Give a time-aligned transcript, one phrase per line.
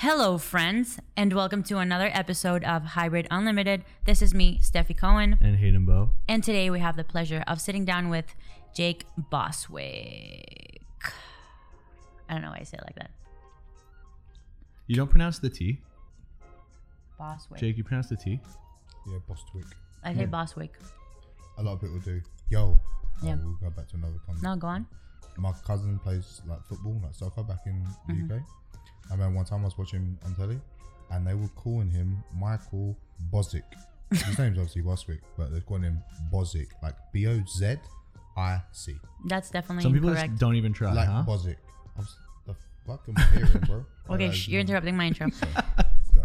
[0.00, 3.82] Hello, friends, and welcome to another episode of Hybrid Unlimited.
[4.04, 6.10] This is me, Stefi Cohen, and Hayden Bow.
[6.28, 8.26] and today we have the pleasure of sitting down with
[8.74, 10.82] Jake Boswick.
[12.28, 13.10] I don't know why I say it like that.
[14.86, 15.78] You don't pronounce the T,
[17.18, 17.58] Boswick.
[17.58, 17.78] Jake.
[17.78, 18.38] You pronounce the T.
[19.10, 19.64] Yeah, Bostwick.
[20.04, 20.70] I say Boswick.
[21.58, 22.20] A lot of people do.
[22.50, 22.78] Yo.
[23.22, 23.36] Yeah.
[23.38, 24.42] Oh, we'll go back to another comment.
[24.42, 24.86] No, go on.
[25.38, 28.34] My cousin plays like football, like soccer, back in the Mm-hmm.
[28.34, 28.40] UK.
[29.10, 30.60] I remember one time I was watching on telly,
[31.10, 32.96] and they were calling him Michael
[33.32, 33.62] Bozic.
[34.10, 36.02] His name's obviously Boswick, but they're calling him
[36.32, 37.76] Bozic, like B O Z
[38.36, 40.32] I C, That's definitely Some people incorrect.
[40.32, 41.24] just don't even try, like huh?
[41.26, 41.56] Bozic.
[41.96, 42.16] I was,
[42.46, 42.54] the
[42.86, 43.86] fuck am I hearing, bro?
[44.10, 45.28] Okay, sh- you're interrupting my intro.
[46.14, 46.24] go.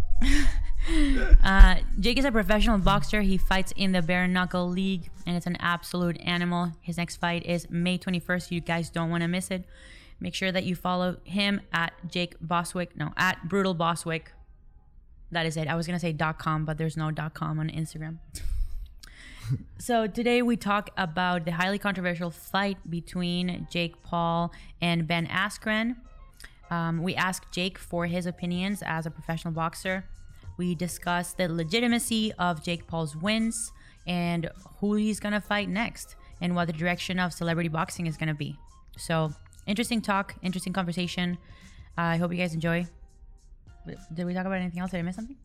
[1.43, 3.21] Uh, Jake is a professional boxer.
[3.21, 6.71] He fights in the bare knuckle league, and it's an absolute animal.
[6.81, 8.51] His next fight is May 21st.
[8.51, 9.63] You guys don't want to miss it.
[10.21, 12.89] Make sure that you follow him at Jake Boswick.
[12.95, 14.27] No, at Brutal Boswick.
[15.31, 15.67] That is it.
[15.67, 18.19] I was gonna say .com, but there's no .com on Instagram.
[19.79, 25.95] so today we talk about the highly controversial fight between Jake Paul and Ben Askren.
[26.69, 30.05] Um, we ask Jake for his opinions as a professional boxer.
[30.57, 33.71] We discuss the legitimacy of Jake Paul's wins
[34.05, 34.49] and
[34.79, 38.29] who he's going to fight next and what the direction of celebrity boxing is going
[38.29, 38.57] to be.
[38.97, 39.33] So,
[39.67, 41.37] interesting talk, interesting conversation.
[41.97, 42.85] Uh, I hope you guys enjoy.
[44.13, 44.91] Did we talk about anything else?
[44.91, 45.35] Did I miss something?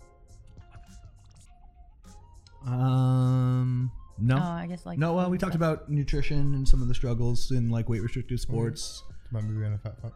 [2.66, 5.14] Um, no, Oh, I guess like no.
[5.14, 9.04] Well, we talked about nutrition and some of the struggles in like weight restricted sports,
[9.30, 10.12] Remember we were in a fat fuck?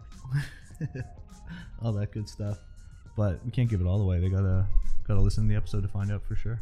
[1.82, 2.58] all that good stuff.
[3.16, 4.18] But we can't give it all away.
[4.20, 4.66] They gotta
[5.06, 6.60] gotta listen to the episode to find out for sure.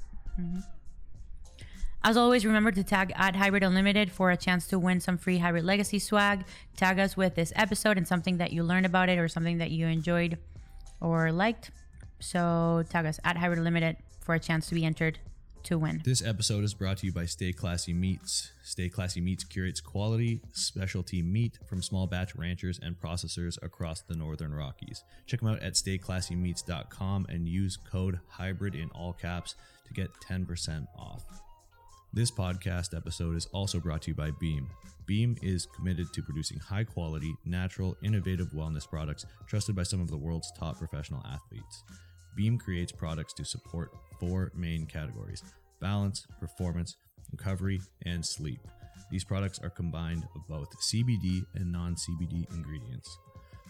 [2.09, 5.37] As always, remember to tag at Hybrid Unlimited for a chance to win some free
[5.37, 6.47] Hybrid Legacy swag.
[6.75, 9.73] Tag us with this episode and something that you learned about it or something that
[9.73, 10.39] you enjoyed
[11.03, 11.71] or liked.
[12.19, 15.19] So tag us at Hybrid Unlimited for a chance to be entered
[15.65, 16.01] to win.
[16.03, 18.53] This episode is brought to you by Stay Classy Meats.
[18.65, 24.17] Stay Classy Meats curates quality, specialty meat from small batch ranchers and processors across the
[24.17, 25.05] Northern Rockies.
[25.27, 30.87] Check them out at stayclassymeats.com and use code HYBRID in all caps to get 10%
[30.97, 31.43] off.
[32.15, 34.67] This podcast episode is also brought to you by Beam.
[35.05, 40.09] Beam is committed to producing high quality, natural, innovative wellness products trusted by some of
[40.09, 41.85] the world's top professional athletes.
[42.35, 45.43] Beam creates products to support four main categories
[45.81, 46.97] balance, performance,
[47.31, 48.61] recovery, and sleep.
[49.11, 53.19] These products are combined of both CBD and non CBD ingredients.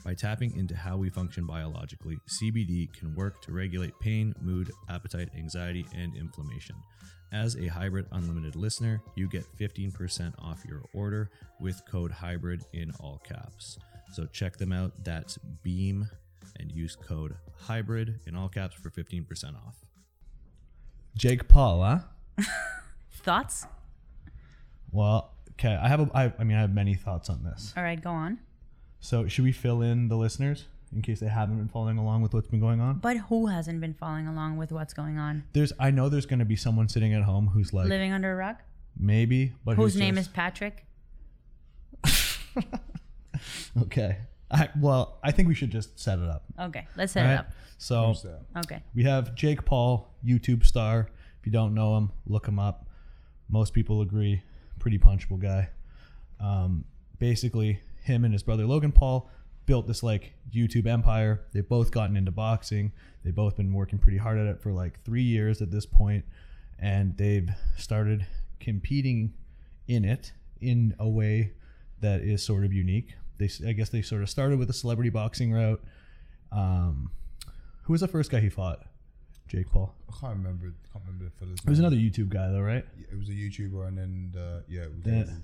[0.04, 5.28] By tapping into how we function biologically, CBD can work to regulate pain, mood, appetite,
[5.36, 6.76] anxiety, and inflammation.
[7.32, 12.90] As a Hybrid Unlimited listener, you get 15% off your order with code HYBRID in
[13.00, 13.78] all caps.
[14.12, 14.92] So check them out.
[15.04, 16.08] That's Beam
[16.58, 17.34] and use code
[17.66, 19.76] HYBRID in all caps for 15% off.
[21.16, 21.98] Jake Paul, huh?
[23.12, 23.66] Thoughts?
[24.90, 25.74] Well, okay.
[25.74, 26.10] I have a.
[26.14, 27.74] I, I mean, I have many thoughts on this.
[27.76, 28.38] All right, go on.
[29.00, 32.34] So, should we fill in the listeners in case they haven't been following along with
[32.34, 32.98] what's been going on?
[32.98, 35.44] But who hasn't been following along with what's going on?
[35.52, 35.72] There's.
[35.78, 38.36] I know there's going to be someone sitting at home who's like Living under a
[38.36, 38.62] rock?
[38.98, 40.84] maybe, but Whose name just- is Patrick?
[43.80, 44.18] Okay.
[44.50, 46.42] I, well, I think we should just set it up.
[46.58, 47.50] Okay, let's set All it up.
[47.76, 48.14] So
[48.64, 48.82] Okay.
[48.94, 51.08] we have Jake Paul, YouTube star.
[51.38, 52.88] If you don't know him, look him up.
[53.48, 54.42] Most people agree,
[54.80, 55.68] pretty punchable guy.
[56.40, 56.84] Um,
[57.18, 59.30] basically, him and his brother Logan Paul
[59.66, 61.42] built this like YouTube empire.
[61.52, 62.92] They've both gotten into boxing.
[63.24, 66.24] They've both been working pretty hard at it for like three years at this point,
[66.78, 68.26] and they've started
[68.60, 69.34] competing
[69.86, 71.52] in it in a way
[72.00, 73.14] that is sort of unique.
[73.38, 75.82] They, I guess, they sort of started with a celebrity boxing route.
[76.50, 77.10] Um,
[77.82, 78.84] who was the first guy he fought?
[79.48, 79.94] Jake Paul.
[80.08, 80.72] I can't remember.
[80.92, 82.84] Can't remember the fella's It was another YouTube guy though, right?
[83.10, 85.42] It was a YouTuber, and then the, yeah, it was, Then-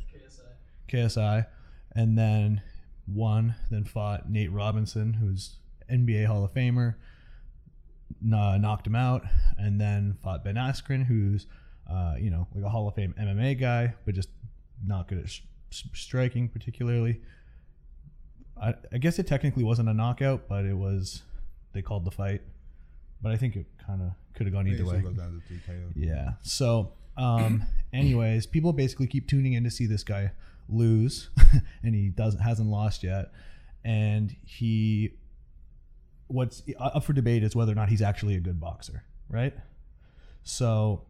[0.89, 1.47] KSI,
[1.95, 2.63] and then
[3.07, 3.55] won.
[3.71, 5.57] Then fought Nate Robinson, who's
[5.91, 6.95] NBA Hall of Famer.
[8.27, 9.23] Kn- knocked him out,
[9.59, 11.47] and then fought Ben Askren, who's
[11.91, 14.29] uh, you know like a Hall of Fame MMA guy, but just
[14.87, 17.21] not good at sh- striking particularly.
[18.61, 21.23] I, I guess it technically wasn't a knockout, but it was.
[21.73, 22.41] They called the fight,
[23.21, 25.03] but I think it kind of could have gone either way.
[25.97, 26.33] Yeah.
[26.43, 30.31] So, um, anyways, people basically keep tuning in to see this guy
[30.69, 31.31] lose,
[31.83, 33.33] and he doesn't hasn't lost yet.
[33.85, 35.15] And he,
[36.27, 39.55] what's up for debate is whether or not he's actually a good boxer, right?
[40.43, 41.03] So,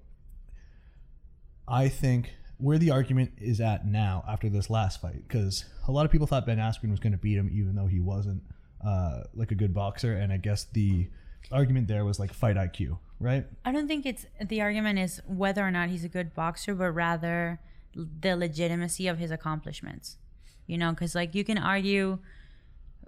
[1.68, 6.04] I think where the argument is at now after this last fight, because a lot
[6.04, 8.42] of people thought Ben Askren was going to beat him, even though he wasn't
[8.84, 11.08] uh, like a good boxer, and I guess the
[11.50, 13.46] argument there was like fight IQ, right?
[13.64, 16.90] I don't think it's the argument is whether or not he's a good boxer, but
[16.90, 17.60] rather
[17.94, 20.18] the legitimacy of his accomplishments.
[20.66, 22.18] You know, because like you can argue,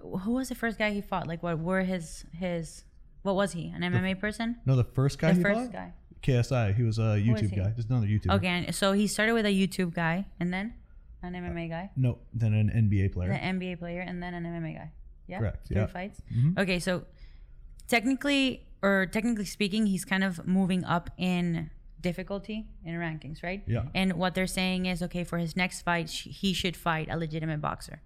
[0.01, 1.27] who was the first guy he fought?
[1.27, 2.85] Like, what were his his?
[3.23, 3.73] What was he?
[3.75, 4.57] An MMA person?
[4.67, 5.73] No, the first guy The he first fought?
[5.73, 5.93] guy.
[6.23, 6.75] KSI.
[6.75, 7.71] He was a YouTube guy.
[7.77, 8.35] Just another YouTuber.
[8.37, 10.75] Okay, so he started with a YouTube guy, and then
[11.23, 13.31] an MMA guy, No, then an NBA player.
[13.33, 14.93] an NBA player, and then an MMA guy.
[15.27, 15.87] Yeah, Correct, Three yeah.
[15.87, 16.21] fights.
[16.33, 16.59] Mhm.
[16.59, 17.05] Okay, so
[17.89, 21.71] technically, or technically speaking, he's kind of moving up in
[22.11, 23.63] difficulty in rankings, right?
[23.67, 23.85] Yeah.
[23.95, 27.17] And what they're saying is, okay, for his next fight, sh- he should fight a
[27.17, 28.01] legitimate boxer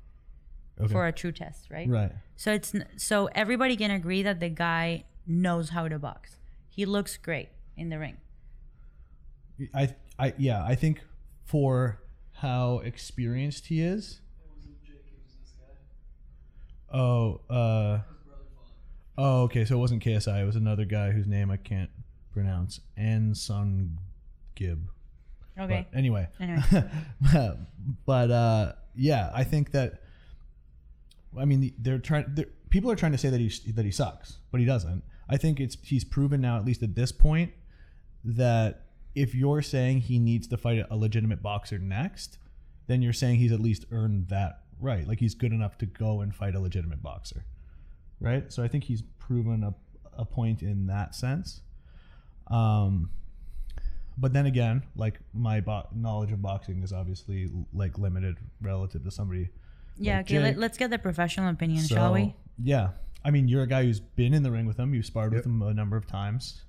[0.80, 0.92] Okay.
[0.92, 1.88] for a true test, right?
[1.88, 2.12] right.
[2.36, 6.36] So it's n- so everybody can agree that the guy knows how to box.
[6.68, 8.16] He looks great in the ring.
[9.74, 11.02] I, I, yeah, I think
[11.44, 12.00] for
[12.44, 14.20] how experienced he is.
[14.42, 16.96] It wasn't Jake, he was this guy?
[16.98, 17.98] Oh, uh,
[19.18, 19.64] oh, okay.
[19.66, 20.40] So it wasn't KSI.
[20.42, 21.90] It was another guy whose name I can't
[22.32, 22.80] pronounce.
[22.96, 23.98] Anson
[24.54, 24.90] Gib.
[25.58, 25.86] Okay.
[25.90, 26.62] But anyway, Anyway.
[28.06, 30.02] but uh, yeah, I think that.
[31.38, 32.26] I mean, they're trying.
[32.28, 35.02] They're, people are trying to say that he that he sucks, but he doesn't.
[35.28, 37.52] I think it's he's proven now, at least at this point,
[38.24, 42.38] that if you're saying he needs to fight a legitimate boxer next,
[42.86, 45.06] then you're saying he's at least earned that right.
[45.06, 47.44] Like he's good enough to go and fight a legitimate boxer,
[48.20, 48.52] right?
[48.52, 49.74] So I think he's proven a
[50.16, 51.62] a point in that sense.
[52.50, 53.10] Um,
[54.18, 59.10] but then again, like my bo- knowledge of boxing is obviously like limited relative to
[59.10, 59.48] somebody.
[59.98, 60.18] yeah.
[60.18, 60.38] like Okay.
[60.40, 60.56] Let, Jake.
[60.58, 62.34] let's get the professional opinion, shall we?
[62.62, 62.90] Yeah,
[63.24, 64.92] I mean, you're a guy who's been in the ring with him.
[64.94, 65.46] You've sparred with Yep.
[65.46, 66.62] him a number of times.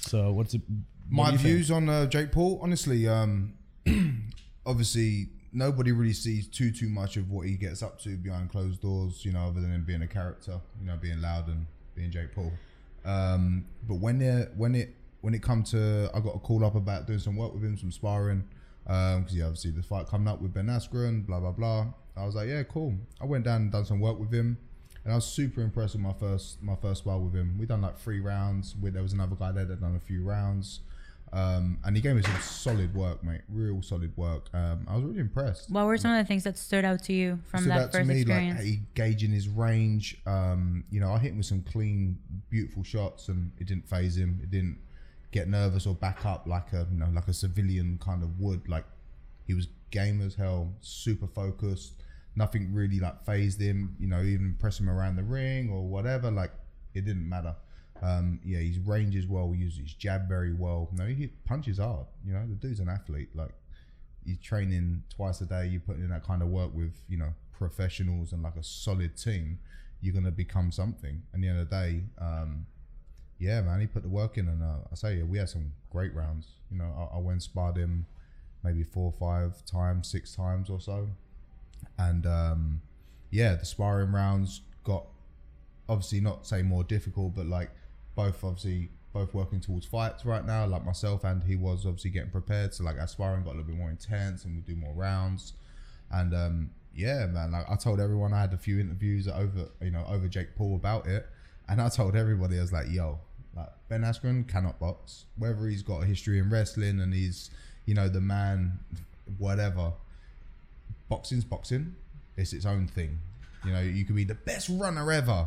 [0.00, 0.60] So what's it?
[0.68, 0.76] what
[1.10, 1.48] My do you think?
[1.54, 3.54] views on uh, Jake Paul, honestly, um,
[4.66, 8.80] obviously nobody really sees too too much of what he gets up to behind closed
[8.82, 9.24] doors.
[9.24, 10.60] You know, other than him being a character.
[10.80, 12.52] You know, being loud and being Jake Paul.
[13.04, 16.74] Um, but when it when it when it come to, I got a call up
[16.74, 18.44] about doing some work with him, some sparring.
[18.84, 21.86] Because yeah, obviously the fight coming up with Ben Askren, blah blah blah.
[22.16, 22.94] I was like, yeah, cool.
[23.20, 24.58] I went down and done some work with him.
[25.04, 27.56] And I was super impressed with my first my first spar with him.
[27.58, 28.76] We done like three rounds.
[28.80, 30.80] With there was another guy there that done a few rounds,
[31.32, 33.40] um, and he gave me some solid work, mate.
[33.48, 34.48] Real solid work.
[34.52, 35.70] Um, I was really impressed.
[35.70, 38.20] What were some of the things that stood out to you from that first me
[38.20, 38.58] experience?
[38.58, 40.20] like he gauging his range.
[40.26, 42.18] Um, you know, I hit him with some clean,
[42.50, 44.40] beautiful shots, and it didn't phase him.
[44.42, 44.78] It didn't
[45.32, 48.68] get nervous or back up like a you know like a civilian kind of would.
[48.68, 48.84] Like
[49.46, 51.94] he was game as hell, super focused.
[52.36, 53.96] Nothing really like phased him.
[53.98, 56.30] You know, even press him around the ring or whatever.
[56.30, 56.52] Like
[56.94, 57.56] it didn't matter.
[58.02, 59.52] Um, yeah, his range as well.
[59.52, 60.88] He uses his jab very well.
[60.92, 62.06] No, he punches hard.
[62.24, 63.28] You know, the dude's an athlete.
[63.34, 63.52] Like
[64.24, 67.32] you're training twice a day, you're putting in that kind of work with, you know,
[67.52, 69.58] professionals and like a solid team,
[70.00, 71.22] you're going to become something.
[71.32, 72.66] And the end of the day, um,
[73.42, 74.46] yeah, man, he put the work in.
[74.46, 76.46] And uh, I say, yeah, we had some great rounds.
[76.70, 78.06] You know, I, I went sparred him
[78.62, 81.08] maybe four or five times, six times or so.
[81.98, 82.82] And um,
[83.30, 85.06] yeah, the sparring rounds got
[85.88, 87.70] obviously not say more difficult, but like
[88.14, 92.30] both obviously both working towards fights right now, like myself and he was obviously getting
[92.30, 92.72] prepared.
[92.72, 95.54] So like our sparring got a little bit more intense and we do more rounds.
[96.12, 99.90] And um, yeah, man, like I told everyone I had a few interviews over you
[99.90, 101.26] know over Jake Paul about it,
[101.68, 103.18] and I told everybody I was like, yo,
[103.56, 107.50] like Ben Askren cannot box, whether he's got a history in wrestling and he's
[107.86, 108.78] you know the man,
[109.38, 109.92] whatever.
[111.08, 111.94] Boxing's boxing.
[112.36, 113.18] It's its own thing.
[113.64, 115.46] You know, you could be the best runner ever,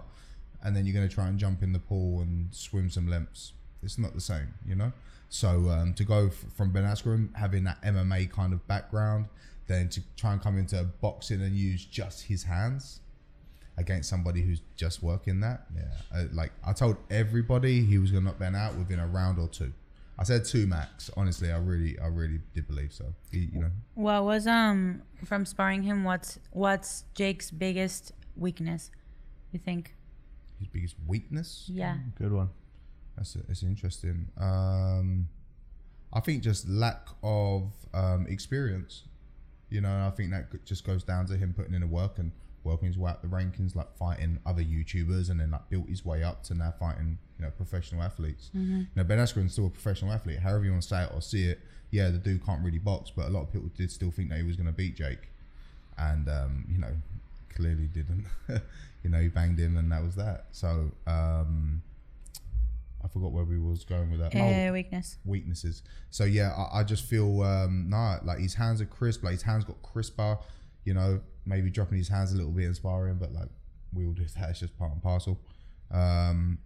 [0.63, 3.53] and then you're going to try and jump in the pool and swim some lengths.
[3.81, 4.91] It's not the same, you know.
[5.29, 9.25] So um, to go f- from Ben Askren having that MMA kind of background,
[9.67, 12.99] then to try and come into boxing and use just his hands
[13.77, 15.83] against somebody who's just working that, yeah.
[16.13, 19.39] Uh, like I told everybody, he was going to knock Ben out within a round
[19.39, 19.73] or two.
[20.17, 21.11] I said two max.
[21.17, 23.13] Honestly, I really, I really did believe so.
[23.31, 26.05] He, you know, Well, was um from sparring him?
[26.05, 28.91] What's what's Jake's biggest weakness?
[29.51, 29.93] You think?
[30.59, 31.65] his biggest weakness.
[31.71, 31.97] Yeah.
[32.17, 32.49] Good one.
[33.17, 34.27] That's it's interesting.
[34.37, 35.27] Um,
[36.13, 39.03] I think just lack of um, experience.
[39.69, 42.31] You know, I think that just goes down to him putting in the work and
[42.65, 46.03] working his way up the rankings, like fighting other YouTubers, and then like built his
[46.03, 48.49] way up to now fighting you know professional athletes.
[48.53, 50.39] You know, Ben Askren's still a professional athlete.
[50.39, 51.59] However you want to say it or see it,
[51.91, 54.37] yeah, the dude can't really box, but a lot of people did still think that
[54.39, 55.29] he was going to beat Jake,
[55.97, 56.91] and um, you know,
[57.55, 58.25] clearly didn't.
[59.03, 60.47] you know, he banged him, and that was that.
[60.51, 60.91] So.
[61.07, 61.81] Um,
[63.03, 64.31] I forgot where we was going with that.
[64.35, 65.19] Oh, Uh, weakness.
[65.25, 65.83] weaknesses.
[66.09, 69.43] So yeah, I, I just feel um nah, like his hands are crisp, like his
[69.43, 70.39] hands got crisper,
[70.85, 73.49] you know, maybe dropping his hands a little bit inspiring, but like
[73.93, 74.49] we all do that.
[74.49, 75.39] It's just part and parcel.
[75.91, 76.59] Um,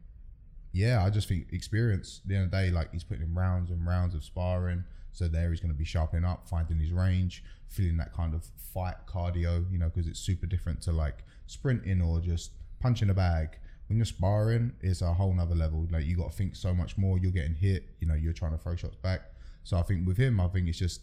[0.72, 2.22] yeah, I just think experience.
[2.24, 4.84] At the end of the day, like he's putting in rounds and rounds of sparring.
[5.12, 8.46] So there he's going to be sharpening up, finding his range, feeling that kind of
[8.74, 13.14] fight cardio, you know, because it's super different to like sprinting or just punching a
[13.14, 13.58] bag.
[13.88, 15.88] When you're sparring, it's a whole nother level.
[15.92, 17.18] Like you got to think so much more.
[17.18, 19.22] You're getting hit, you know, you're trying to throw shots back.
[19.64, 21.02] So I think with him, I think it's just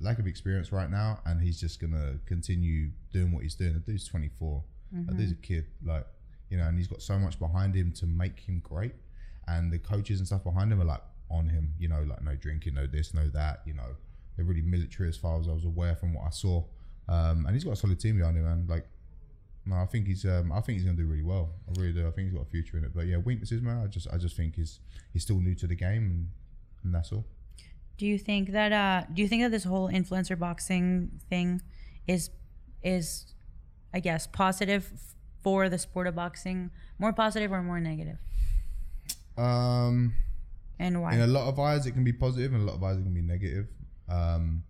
[0.00, 3.74] lack of experience right now, and he's just gonna continue doing what he's doing.
[3.74, 4.62] The dude's 24.
[5.06, 6.06] The dude's a kid, like
[6.50, 8.94] you know, and he's got so much behind him to make him great.
[9.46, 12.34] And the coaches and stuff behind him are like on him, you know, like no
[12.36, 13.62] drinking, no this, no that.
[13.66, 13.96] You know,
[14.36, 16.64] they're really military as far as I was aware from what I saw.
[17.08, 18.66] Um, and he's got a solid team behind him, man.
[18.68, 18.86] Like,
[19.66, 21.50] no, I think he's, um, I think he's gonna do really well.
[21.68, 22.06] I really do.
[22.06, 22.92] I think he's got a future in it.
[22.94, 23.82] But yeah, weaknesses, man.
[23.82, 24.80] I just, I just think he's,
[25.12, 26.28] he's still new to the game, and,
[26.84, 27.24] and that's all.
[27.98, 31.60] Do you think that uh do you think that this whole influencer boxing thing
[32.06, 32.30] is
[32.82, 33.26] is
[33.92, 34.92] I guess positive
[35.42, 36.70] for the sport of boxing?
[36.98, 38.18] More positive or more negative?
[39.36, 40.14] Um,
[40.78, 41.14] And why?
[41.14, 43.02] in a lot of eyes, it can be positive, and a lot of eyes, it
[43.02, 43.66] can be negative.
[44.08, 44.62] Um,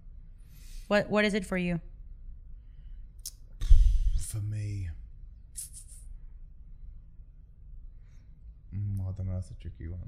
[0.88, 1.80] what what is it for you?
[4.28, 4.90] for me,
[8.74, 9.34] mm, I don't know.
[9.34, 10.00] That's a tricky one.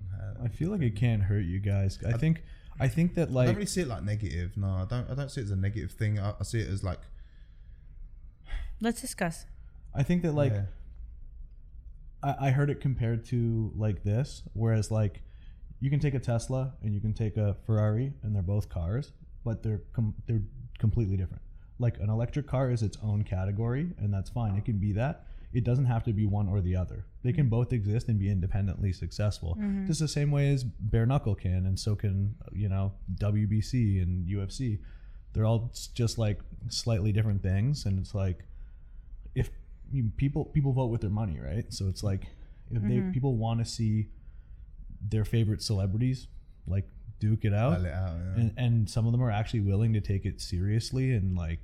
[0.42, 1.98] I feel like it can't hurt you guys.
[2.06, 2.42] I think
[2.78, 4.56] I think that like I like don't really see it like negative.
[4.56, 5.10] No, I don't.
[5.10, 6.18] I don't see it as a negative thing.
[6.18, 7.00] I, I see it as like
[8.80, 9.44] Let's discuss.
[9.94, 10.62] I think that like yeah.
[12.22, 15.22] I, I heard it compared to like this, whereas like
[15.80, 19.12] you can take a Tesla and you can take a Ferrari, and they're both cars,
[19.44, 20.42] but they're com- they're
[20.78, 21.42] completely different.
[21.78, 24.56] Like an electric car is its own category, and that's fine.
[24.56, 25.26] It can be that.
[25.52, 27.04] It doesn't have to be one or the other.
[27.22, 27.50] They can mm-hmm.
[27.50, 29.56] both exist and be independently successful.
[29.60, 29.86] Mm-hmm.
[29.86, 34.26] Just the same way as bare knuckle can, and so can you know WBC and
[34.26, 34.78] UFC.
[35.32, 38.44] They're all just like slightly different things, and it's like
[39.34, 39.50] if
[39.92, 41.72] you, people people vote with their money, right?
[41.72, 42.26] So it's like
[42.70, 43.12] if they mm-hmm.
[43.12, 44.08] people want to see
[45.08, 46.26] their favorite celebrities
[46.66, 46.86] like
[47.18, 48.40] duke it out, it out, yeah.
[48.40, 51.60] and and some of them are actually willing to take it seriously and like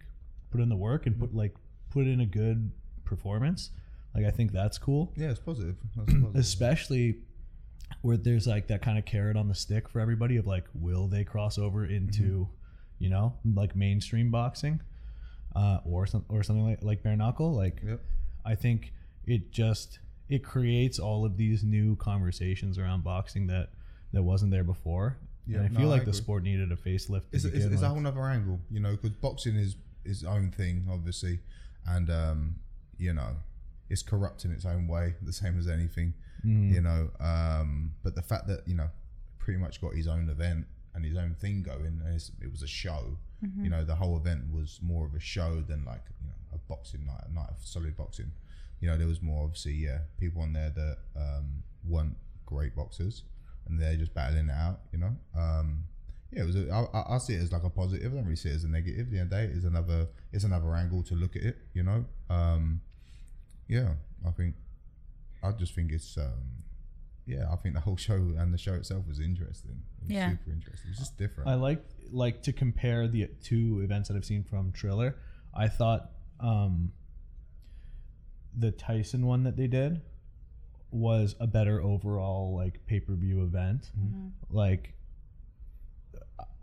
[0.50, 1.54] put in the work and put like
[1.90, 2.70] put in a good
[3.04, 3.70] performance.
[4.16, 5.76] Like I think that's cool, yeah, it's positive.
[5.96, 6.36] That's positive.
[6.36, 7.16] especially
[8.02, 11.06] where there's like that kind of carrot on the stick for everybody of like, will
[11.06, 12.48] they cross over into,
[12.98, 14.80] you know, like mainstream boxing,
[15.54, 17.80] uh, or some or something like like bare knuckle, like.
[17.86, 18.00] Yep.
[18.46, 18.92] I think
[19.26, 23.70] it just it creates all of these new conversations around boxing that
[24.12, 25.18] that wasn't there before.
[25.46, 27.24] Yeah, and I no, feel I like the sport needed a facelift.
[27.32, 30.50] It's, it's, begin it's a whole other angle, you know, because boxing is its own
[30.50, 31.40] thing, obviously,
[31.86, 32.56] and um,
[32.98, 33.36] you know,
[33.88, 36.14] it's corrupt in its own way, the same as anything,
[36.44, 36.72] Mm.
[36.74, 37.10] you know.
[37.20, 38.90] Um, but the fact that you know,
[39.38, 42.62] pretty much got his own event and his own thing going, and it's, it was
[42.62, 43.18] a show.
[43.62, 46.58] You know, the whole event was more of a show than like you know a
[46.68, 48.32] boxing night, a night of solid boxing.
[48.80, 52.16] You know, there was more obviously, yeah, people on there that um, weren't
[52.46, 53.22] great boxers,
[53.68, 54.80] and they're just battling it out.
[54.90, 55.84] You know, um,
[56.32, 56.56] yeah, it was.
[56.56, 58.10] A, I, I- I see it as like a positive.
[58.12, 59.06] I don't really see it as a negative.
[59.06, 60.08] At the end of the day, it's another.
[60.32, 61.58] It's another angle to look at it.
[61.74, 62.04] You know.
[62.30, 62.80] Um,
[63.68, 63.94] yeah,
[64.26, 64.54] I think.
[65.42, 66.16] I just think it's.
[66.16, 66.62] Um,
[67.26, 69.82] yeah, I think the whole show and the show itself was interesting.
[69.98, 70.30] It was Yeah.
[70.30, 70.90] super interesting.
[70.90, 71.50] It's just different.
[71.50, 75.16] I like like to compare the two events that I've seen from Triller.
[75.52, 76.92] I thought um,
[78.56, 80.00] the Tyson one that they did
[80.92, 83.90] was a better overall like pay per view event.
[84.48, 84.94] Like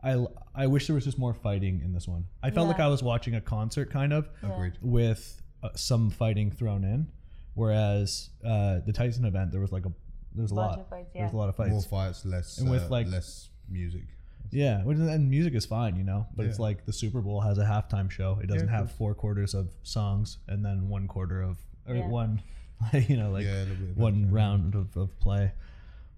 [0.04, 2.26] I I wish there was just more fighting in this one.
[2.42, 4.74] I felt like I was watching a concert kind of Agreed.
[4.82, 5.42] with
[5.75, 7.08] some fighting thrown in,
[7.55, 9.91] whereas uh, the Tyson event there was like a
[10.36, 11.38] there's a Bunch lot of fights, there's yeah.
[11.38, 11.70] a lot of fights.
[11.72, 12.58] More fights, less.
[12.58, 14.03] And with, uh, like- less music.
[14.51, 17.63] Yeah, and music is fine, you know, but it's like the Super Bowl has a
[17.63, 18.38] halftime show.
[18.43, 22.08] It doesn't Yeah, have four quarters of songs and then one quarter of or Yeah.
[22.08, 22.43] one,
[22.93, 25.53] you know, like Yeah, a little bit of one round of, of play.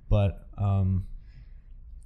[0.09, 1.05] But um,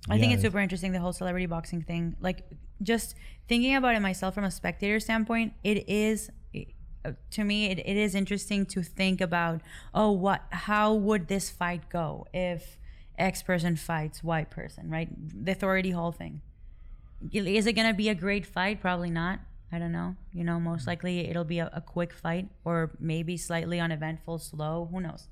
[0.07, 2.15] I think it's super interesting the whole celebrity boxing thing.
[2.19, 2.45] Like
[2.83, 3.15] just
[3.47, 6.59] thinking about it myself from a spectator standpoint, it is uh,
[7.31, 9.61] to me it, it is interesting to think about
[9.93, 12.77] oh what how would this fight go if
[13.17, 15.09] X person fights Y person, right?
[15.45, 16.41] The authority hall thing.
[17.33, 18.79] Is it gonna be a great fight?
[18.79, 19.39] Probably not.
[19.71, 20.15] I don't know.
[20.33, 24.87] You know, most likely it'll be a, a quick fight or maybe slightly uneventful, slow.
[24.89, 25.27] Who knows?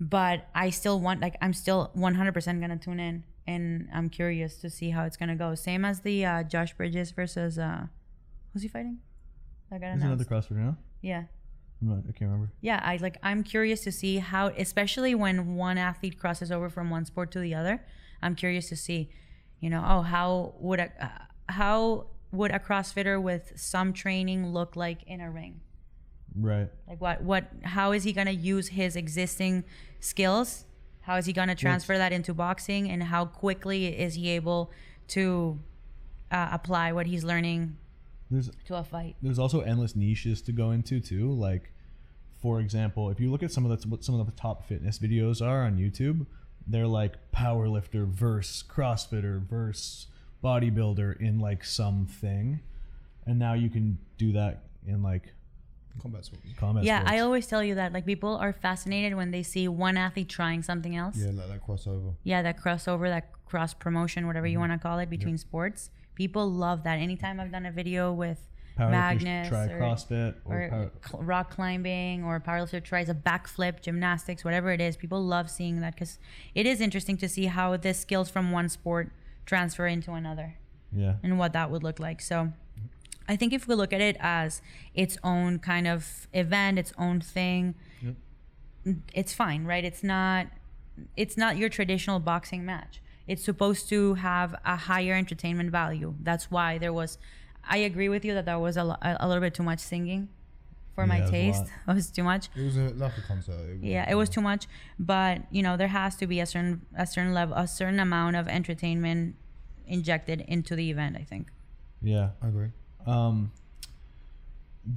[0.00, 4.70] but I still want like I'm still 100% gonna tune in and I'm curious to
[4.70, 5.54] see how it's gonna go.
[5.54, 7.86] Same as the uh, Josh Bridges versus uh,
[8.52, 8.98] who's he fighting?
[9.70, 10.50] That got is another announced.
[10.50, 10.76] CrossFit now?
[11.02, 11.24] Yeah,
[11.80, 12.52] I'm not, I can't remember.
[12.60, 12.80] yeah.
[12.82, 17.04] I like I'm curious to see how, especially when one athlete crosses over from one
[17.04, 17.84] sport to the other.
[18.22, 19.10] I'm curious to see,
[19.60, 21.08] you know, oh how would a uh,
[21.52, 25.60] how would a CrossFitter with some training look like in a ring?
[26.34, 26.68] Right.
[26.88, 29.64] Like what what how is he going to use his existing
[30.00, 30.66] skills?
[31.02, 34.70] How is he going to transfer that into boxing and how quickly is he able
[35.08, 35.58] to
[36.30, 37.76] uh, apply what he's learning
[38.30, 39.16] There's to a fight?
[39.22, 41.32] there's also endless niches to go into too.
[41.32, 41.72] Like,
[42.40, 44.98] for example, if you look at some of the what some of the top fitness
[44.98, 46.26] videos are on YouTube,
[46.66, 50.06] they're like powerlifter versus CrossFitter versus
[50.42, 52.60] bodybuilder in like something,
[53.26, 55.34] and now you can do that in like
[56.00, 56.46] Combat sports.
[56.56, 56.84] combat.
[56.84, 57.12] yeah, sports.
[57.12, 60.62] I always tell you that like people are fascinated when they see one athlete trying
[60.62, 61.16] something else.
[61.16, 62.14] Yeah, like that crossover.
[62.22, 64.70] yeah that crossover that cross promotion whatever you mm-hmm.
[64.70, 68.38] want to call it between sports people love that anytime i've done a video with
[68.78, 74.72] magnus try or, CrossFit or, or rock climbing or powerlifter tries a backflip gymnastics whatever
[74.72, 76.18] it is people love seeing that because
[76.54, 79.10] it is interesting to see how the skills from one sport
[79.44, 80.56] transfer into another
[80.92, 81.14] yeah.
[81.22, 82.20] and what that would look like.
[82.20, 82.52] So
[83.28, 84.62] I think if we look at it as
[84.94, 87.74] its own kind of event, its own thing,
[89.12, 89.84] it's fine, right?
[89.84, 90.46] It's not
[91.16, 93.00] it's not your traditional boxing match.
[93.30, 96.10] It's supposed to have a higher entertainment value.
[96.28, 97.10] That's why there was
[97.76, 99.80] I agree with you that there was a, lo- a, a little bit too much
[99.92, 100.22] singing
[100.94, 101.64] for Yeah, my it taste.
[101.64, 101.70] lot.
[101.90, 102.44] It was too much.
[102.60, 103.52] It was a, like a concert.
[103.70, 104.62] It was, Yeah, it was too much,
[104.98, 108.34] but you know there has to be a certain a certain level, a certain amount
[108.40, 109.36] of entertainment
[109.96, 111.16] injected into the event.
[111.22, 111.44] I think.
[112.02, 112.30] Yeah.
[112.42, 112.70] I agree.
[113.06, 113.52] Um,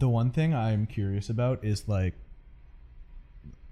[0.03, 2.15] the one thing I'm curious about is like,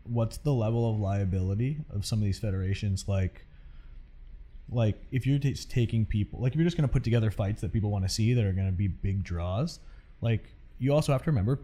[0.04, 3.08] what's the level of liability of some of these federations?
[3.08, 3.46] Like,
[4.72, 7.62] like if you're just taking people, like if you're just going to put together fights
[7.62, 9.80] that people want to see that are going to be big draws,
[10.22, 10.46] like
[10.80, 11.60] you also have to remember,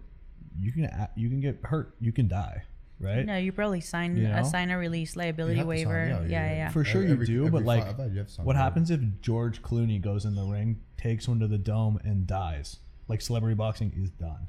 [0.60, 2.64] you can you can get hurt, you can die,
[3.00, 3.26] right?
[3.26, 6.08] No, you probably sign You a sign a release liability have to sign- waiver.
[6.28, 6.70] yeah, yeah, yeah.
[6.70, 8.60] For sure you do, but like, fight I've had, you have to sign what a
[8.60, 12.78] happens if George Clooney goes in the ring, takes one to the dome, and dies?
[13.08, 14.48] Like celebrity boxing is done,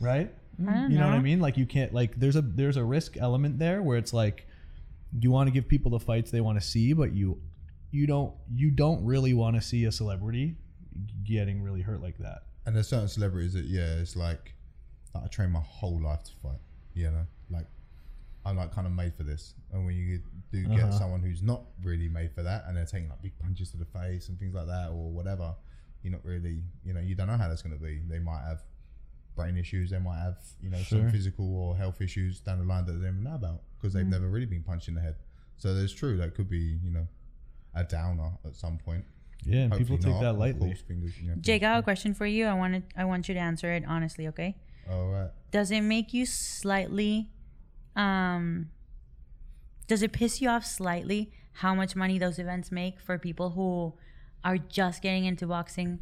[0.00, 0.32] right?
[0.68, 1.40] I don't You know what I mean?
[1.40, 4.46] Like you can't like there's a there's a risk element there where it's like
[5.20, 7.38] you want to give people the fights they want to see, but you
[7.96, 10.56] you don't you don't really want to see a celebrity
[11.24, 12.42] getting really hurt like that.
[12.64, 14.54] And there's certain celebrities that yeah, it's like,
[15.14, 16.60] like I trained my whole life to fight.
[16.94, 17.66] You know, like
[18.44, 19.54] I'm like kind of made for this.
[19.72, 20.20] And when you
[20.52, 20.98] do get Uh-huh.
[20.98, 23.84] someone who's not really made for that, and they're taking like big punches to the
[23.86, 25.54] face and things like that, or whatever,
[26.02, 28.00] you're not really, you know, you don't know how that's going to be.
[28.08, 28.62] They might have
[29.34, 29.90] brain issues.
[29.90, 31.00] They might have, you know, Sure.
[31.00, 34.06] some physical or health issues down the line that they don't know about because they've
[34.06, 35.16] never really been punched in the head.
[35.58, 37.06] So there's true that could be, you know,
[37.76, 39.04] a downer at some point.
[39.44, 40.68] Yeah, and people take not, that of lightly.
[40.68, 42.46] course, fingers, you know, Jake, I have a question for you.
[42.46, 44.56] I wanted I want you to answer it honestly, okay?
[44.86, 44.98] crossed.
[44.98, 45.30] All right.
[45.50, 47.28] Does it make you slightly
[47.94, 48.70] um
[49.86, 53.94] does it piss you off slightly how much money those events make for people who
[54.44, 56.00] are just getting into boxing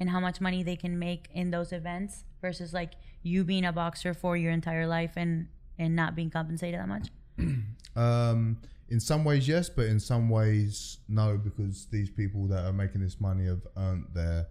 [0.00, 2.92] and how much money they can make in those events versus like
[3.22, 7.08] you being a boxer for your entire life and and not being compensated that much?
[7.96, 8.58] Um,
[8.90, 13.02] in some ways, yes, but in some ways, no, because these people that are making
[13.02, 14.48] this money have earned their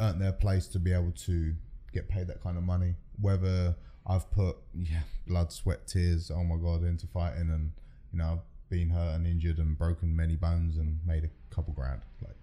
[0.00, 1.54] earned their place to be able to
[1.92, 2.94] get paid that kind of money.
[3.20, 7.72] Whether I've put yeah blood, sweat, tears, oh my god, into fighting, and
[8.12, 11.74] you know I've been hurt and injured and broken many bones and made a couple
[11.74, 12.36] grand, like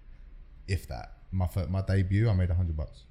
[0.68, 1.14] if that.
[1.32, 3.06] My my debut, I made a hundred bucks,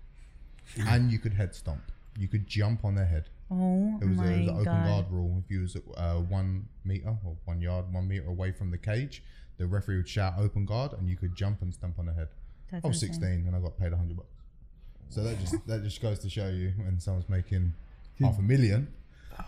[0.77, 0.87] mm.
[0.87, 1.83] and you could head stomp.
[2.17, 3.29] You could jump on their head.
[3.51, 4.87] Oh It was, my a, it was an open god.
[4.87, 5.43] guard rule.
[5.45, 9.23] If you was uh, one meter or one yard, one meter away from the cage,
[9.59, 12.29] the referee would shout "open guard" and you could jump and stomp on the head.
[12.71, 13.21] That's I was insane.
[13.21, 14.29] 16 and I got paid hundred bucks.
[15.11, 17.75] So that just that just goes to show you when someone's making
[18.21, 18.89] half a million,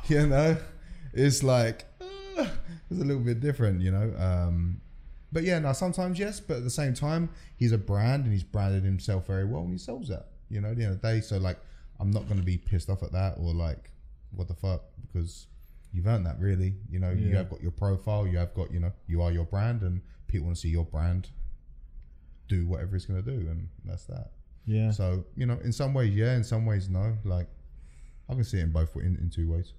[0.08, 0.56] you know,
[1.14, 2.46] it's like uh,
[2.90, 4.12] it's a little bit different, you know.
[4.18, 4.80] Um,
[5.32, 8.44] but yeah, now sometimes yes, but at the same time, he's a brand and he's
[8.44, 10.68] branded himself very well and he sells that, you know.
[10.68, 11.58] At the end of the day, so like,
[12.00, 13.90] I'm not going to be pissed off at that or like,
[14.32, 15.46] what the fuck, because
[15.92, 16.74] you've earned that, really.
[16.90, 19.44] You know, you have got your profile, you have got, you know, you are your
[19.44, 21.30] brand, and people want to see your brand
[22.48, 24.32] do whatever it's going to do, and that's that.
[24.66, 24.90] Yeah.
[24.90, 27.16] So you know, in some ways, yeah, in some ways, no.
[27.24, 27.48] Like,
[28.28, 29.72] I can see it in both in, in two ways.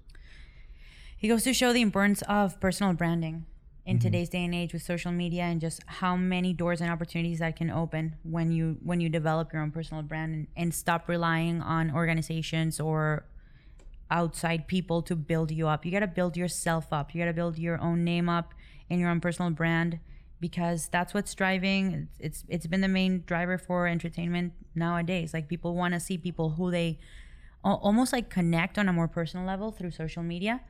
[1.16, 3.46] He goes to show the importance of personal branding
[3.86, 4.02] in Mm-hmm.
[4.02, 7.54] today's day and age with social media and just how many doors and opportunities that
[7.56, 11.62] can open when you when you develop your own personal brand and, and stop relying
[11.62, 13.24] on organizations or
[14.10, 15.84] outside people to build you up.
[15.84, 17.14] You got to build yourself up.
[17.14, 18.54] You got to build your own name up
[18.90, 20.00] and your own personal brand
[20.40, 25.32] because that's what's driving it's it's been the main driver for entertainment nowadays.
[25.32, 26.98] Like people want to see people who they
[27.64, 30.60] almost like connect on a more personal level through social media.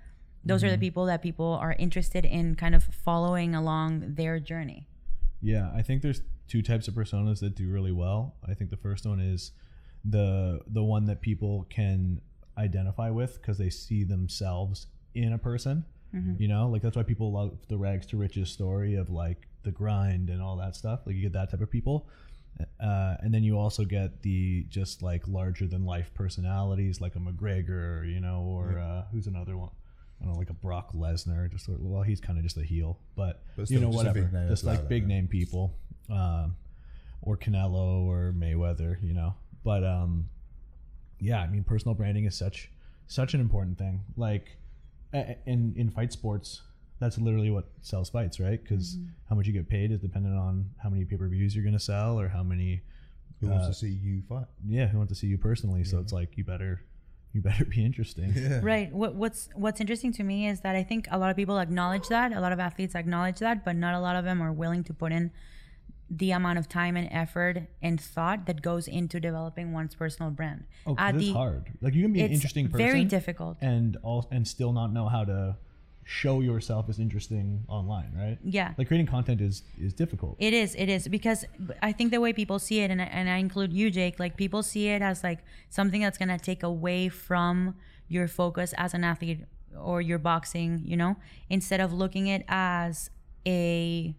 [0.46, 4.86] Those are the people that people are interested in kind of following along their journey.
[5.40, 8.36] Yeah, I think there's two types of personas that do really well.
[8.48, 9.52] I think the first one is
[10.04, 12.20] the the one that people can
[12.56, 15.84] identify with because they see themselves in a person.
[16.38, 19.70] You know, like that's why people love the rags to riches story of like the
[19.70, 21.00] grind and all that stuff.
[21.04, 22.08] Like you get that type of people.
[22.80, 27.18] Uh, and then you also get the just like larger than life personalities like a
[27.18, 29.70] McGregor, you know, or uh, who's another one?
[30.20, 31.50] I don't know, like a Brock Lesnar.
[31.50, 33.96] Just sort of- well, he's kind of just a heel, but, But you know, just
[33.96, 35.08] whatever, name just like loud, big yeah.
[35.08, 35.74] name people,
[36.10, 36.56] um,
[37.22, 39.34] or Canelo or Mayweather, you know.
[39.64, 40.28] But um,
[41.20, 42.70] yeah, I mean, personal branding is such
[43.08, 44.00] such an important thing.
[44.16, 44.56] Like
[45.12, 46.62] a- a- in in fight sports,
[46.98, 48.62] that's literally what sells fights, right?
[48.62, 48.96] Because
[49.28, 51.74] how much you get paid is dependent on how many pay per views you're going
[51.76, 52.80] to sell or how many.
[53.40, 54.46] Who wants uh, to see you fight?
[54.66, 55.84] Yeah, who wants to see you personally?
[55.84, 56.80] So it's like you better
[57.36, 58.32] you better be interesting.
[58.36, 58.60] Yeah.
[58.62, 58.92] Right.
[58.92, 62.08] What, what's what's interesting to me is that I think a lot of people acknowledge
[62.08, 62.32] that.
[62.32, 64.94] A lot of athletes acknowledge that, but not a lot of them are willing to
[64.94, 65.30] put in
[66.08, 70.64] the amount of time and effort and thought that goes into developing one's personal brand.
[70.86, 71.64] Oh, 'cause At it's the- hard.
[71.80, 73.58] Like you can be an interesting person, very difficult.
[73.60, 75.56] and all and still not know how to
[76.08, 78.38] show yourself as interesting online, right?
[78.44, 78.74] Yeah.
[78.78, 80.36] Like creating content is is difficult.
[80.38, 80.74] It is.
[80.76, 81.44] It is because
[81.82, 84.20] I think the way people see it, and I, and I include you, Jake.
[84.20, 87.74] Like people see it as like something that's gonna take away from
[88.08, 89.40] your focus as an athlete
[89.76, 90.80] or your boxing.
[90.84, 91.16] You know,
[91.50, 93.10] instead of looking it as
[93.44, 94.14] a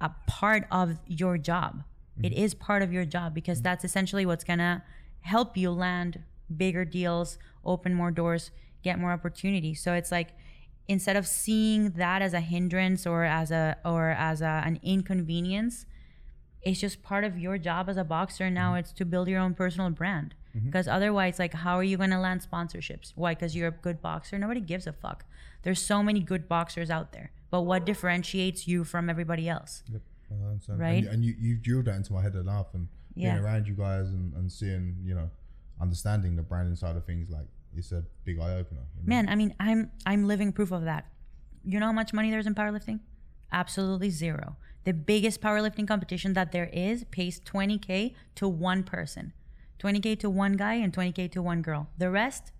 [0.00, 1.82] a part of your job.
[2.16, 2.24] Mm-hmm.
[2.24, 3.64] It is part of your job because mm-hmm.
[3.64, 4.82] that's essentially what's gonna
[5.20, 6.22] help you land
[6.56, 8.50] bigger deals, open more doors,
[8.82, 9.82] get more opportunities.
[9.82, 10.30] So it's like
[10.88, 15.86] instead of seeing that as a hindrance or as a or as a, an inconvenience,
[16.62, 18.50] it's just part of your job as a boxer.
[18.50, 18.78] Now mm-hmm.
[18.78, 20.34] it's to build your own personal brand.
[20.56, 20.66] Mm-hmm.
[20.66, 23.12] Because otherwise, like, how are you going to land sponsorships?
[23.14, 23.34] Why?
[23.34, 24.38] Because you're a good boxer.
[24.38, 25.24] Nobody gives a fuck.
[25.62, 27.30] There's so many good boxers out there.
[27.50, 29.82] But what differentiates you from everybody else?
[29.92, 30.02] Yep,
[30.68, 30.94] Right?
[30.94, 33.34] And, you, and you, you drilled that into my head enough, and Yeah.
[33.34, 35.30] being around you guys and, and seeing, you know,
[35.80, 37.46] understanding the branding side of things, like
[37.78, 38.82] it's a big eye opener.
[38.96, 39.08] you know?
[39.08, 41.06] Man, I mean, I'm I'm living proof of that.
[41.64, 43.00] You know how much money there's in powerlifting?
[43.52, 44.56] Absolutely zero.
[44.84, 49.32] The biggest powerlifting competition that there is pays 20k to one person.
[49.80, 51.88] 20k to one guy and 20k to one girl.
[51.98, 52.52] The rest,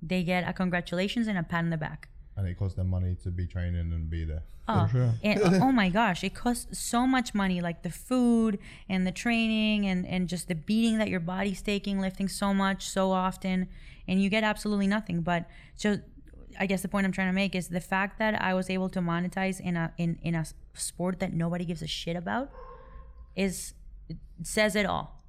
[0.00, 2.08] they get a congratulations and a pat on the back.
[2.36, 4.42] And it costs them money to be training and be there.
[4.68, 5.14] Oh, sure.
[5.22, 9.12] and, oh, oh my gosh, it costs so much money, like the food and the
[9.12, 13.68] training and, and just the beating that your body's taking, lifting so much, so often,
[14.08, 15.22] and you get absolutely nothing.
[15.22, 15.98] But so
[16.58, 18.88] I guess the point I'm trying to make is the fact that I was able
[18.90, 20.44] to monetize in a in, in a
[20.74, 22.50] sport that nobody gives a shit about
[23.36, 23.72] is
[24.08, 25.22] it says it all.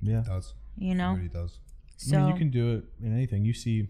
[0.00, 0.20] Yeah.
[0.20, 0.54] It does.
[0.76, 1.14] You It know?
[1.14, 1.58] really does.
[1.96, 3.44] So I mean, you can do it in anything.
[3.44, 3.88] You see,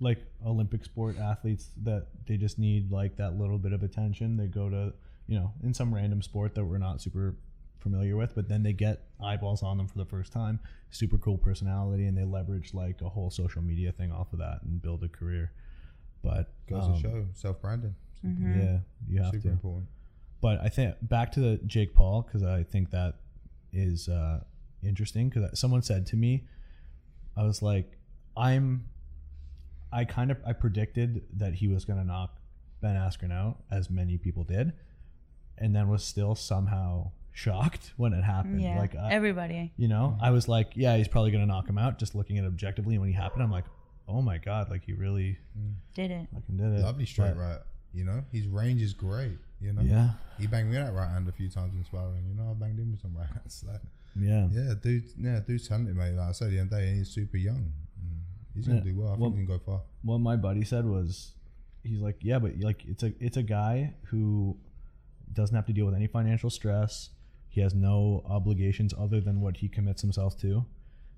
[0.00, 4.36] like Olympic sport athletes that they just need like that little bit of attention.
[4.36, 4.92] They go to,
[5.26, 7.36] you know, in some random sport that we're not super
[7.78, 10.58] familiar with, but then they get eyeballs on them for the first time.
[10.90, 14.60] Super cool personality, and they leverage like a whole social media thing off of that
[14.62, 15.52] and build a career.
[16.22, 17.94] But Goes um, to show self branding.
[18.22, 19.48] yeah, you have Super to.
[19.50, 19.86] important.
[20.40, 23.16] But I think back to the Jake Paul because I think that
[23.72, 24.40] is uh,
[24.82, 26.44] interesting because someone said to me,
[27.36, 27.98] I was like,
[28.36, 28.86] I'm,
[29.92, 32.38] I kind of I predicted that he was gonna knock
[32.80, 34.72] Ben Askren out as many people did,
[35.58, 38.60] and then was still somehow shocked when it happened.
[38.60, 39.72] yeah, Like I, everybody.
[39.76, 41.98] you know, I was like, yeah, he's probably gonna knock him out.
[41.98, 43.64] Just looking at it objectively, and when he happened, I'm like,
[44.08, 45.74] oh my god, like he really mm.
[45.94, 46.28] Did it.
[46.32, 46.82] fucking did it.
[46.82, 47.58] Lovely straight But, right.
[47.92, 49.38] You know, his range is great.
[49.60, 52.24] You know, Yeah, he banged me that right hand a few times in sparring.
[52.28, 53.64] You know, I banged him with some right hands.
[53.70, 53.80] Like,
[54.20, 54.48] yeah.
[54.50, 56.14] yeah, dude, yeah, dude's talented, mate.
[56.14, 57.72] Like I said the other day, and he's super young.
[58.54, 58.84] He's gonna Yeah.
[58.92, 59.08] do well.
[59.12, 59.82] I Well- think he can go far.
[60.02, 61.32] what my buddy said was
[61.82, 64.56] he's like yeah but like it's a it's a guy who
[65.32, 67.10] doesn't have to deal with any financial stress
[67.48, 70.64] he has no obligations other than what he commits himself to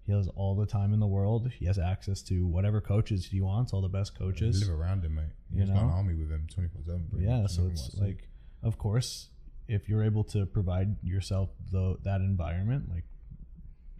[0.04, 3.40] he has all the time in the world he has access to whatever coaches he
[3.40, 5.24] wants all the best coaches Live around him, mate.
[5.50, 5.92] You He's got an know?
[5.94, 7.08] army with him, twenty four seven.
[7.18, 8.28] yeah so it's like
[8.62, 9.28] of course
[9.68, 13.04] if you're able to provide yourself the that environment like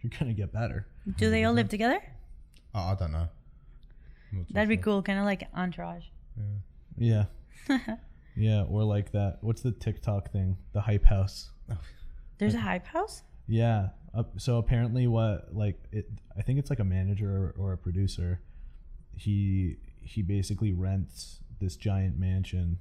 [0.01, 1.99] you're gonna get better Do they all live together?
[2.75, 3.27] Oh, I don't know.
[4.31, 6.05] I'm not too That'd be cool, kind of like Entourage.
[6.97, 7.25] yeah
[8.35, 11.49] yeah or like that what's the tiktok thing the hype house
[12.37, 13.23] There's a hype house.
[13.47, 13.89] Yeah.
[14.13, 16.09] Uh, so apparently, what like it?
[16.37, 18.41] I think it's like a manager or, or a producer.
[19.15, 22.79] He he basically rents this giant mansion,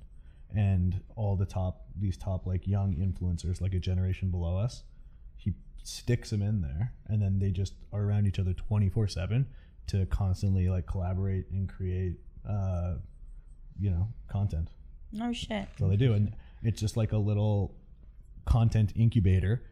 [0.55, 4.83] and all the top these top like young influencers, like a generation below us.
[5.37, 9.07] He sticks them in there, and then they just are around each other twenty four
[9.09, 9.47] seven
[9.89, 12.17] to constantly like collaborate and create,
[12.49, 12.95] uh,
[13.79, 14.69] you know, content.
[15.13, 15.69] No shit.
[15.79, 17.75] So they do, and it's just like a little
[18.45, 19.63] content incubator,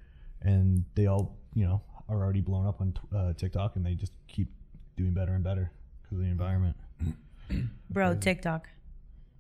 [0.43, 4.13] and they all you know are already blown up on uh, TikTok, and they just
[4.29, 4.49] keep
[4.97, 5.71] doing better and better
[6.03, 6.77] because of the environment.
[7.91, 8.69] Bro, TikTok.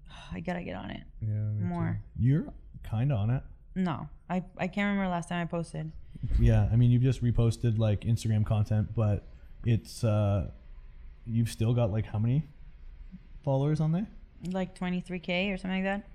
[0.32, 1.28] I gotta get on it Yeah.
[1.28, 1.64] me too.
[1.64, 2.00] more.
[2.16, 2.46] You're
[2.82, 3.42] kind of on it.
[3.74, 5.92] No, I, I can't remember last time I posted.
[6.40, 9.28] Yeah, I mean, you've just reposted like Instagram content, but
[9.64, 10.50] it's uh,
[11.26, 12.44] you've still got like how many
[13.44, 14.06] followers on there?
[14.50, 16.08] Like 23K or something like that.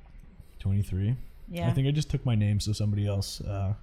[0.60, 1.16] Twenty three.
[1.48, 1.68] Yeah.
[1.68, 3.74] I think I just took my name so somebody else uh,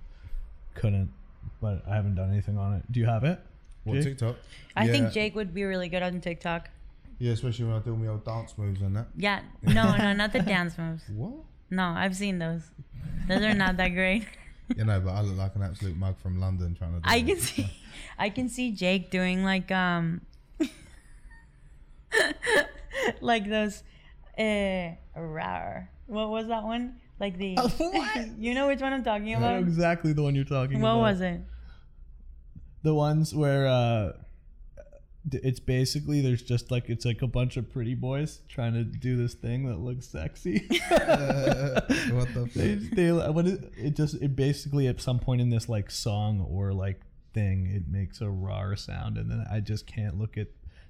[0.74, 1.12] couldn't,
[1.60, 2.90] but I haven't done anything on it.
[2.90, 3.38] Do you have it?
[3.84, 4.04] What Jake?
[4.04, 4.36] TikTok?
[4.76, 4.92] I yeah.
[4.92, 6.70] think Jake would be really good on TikTok.
[7.18, 9.06] Yeah, especially when I do my old dance moves and that.
[9.16, 9.42] Yeah.
[9.62, 11.04] No, no, not the dance moves.
[11.14, 11.34] What?
[11.70, 12.62] No, I've seen those.
[13.28, 14.26] Those are not that great.
[14.76, 17.00] You know, but I look like an absolute mug from London trying to.
[17.00, 17.68] Do I can see
[18.18, 20.22] I can see Jake doing like um
[23.20, 23.82] like those
[24.38, 25.90] uh rar.
[26.06, 27.00] What was that one?
[27.20, 27.56] Like the
[28.38, 29.62] You know which one I'm talking I know about?
[29.62, 30.98] exactly the one you're talking What about.
[30.98, 31.40] What was it?
[32.82, 34.12] The ones where uh,
[35.30, 39.16] it's basically there's just like it's like a bunch of pretty boys trying to do
[39.16, 40.66] this thing that looks sexy.
[40.88, 42.96] what the they, fuck?
[42.96, 46.72] they what it, it just it basically at some point in this like song or
[46.72, 47.00] like
[47.32, 50.48] thing it makes a rar sound and then I just can't look at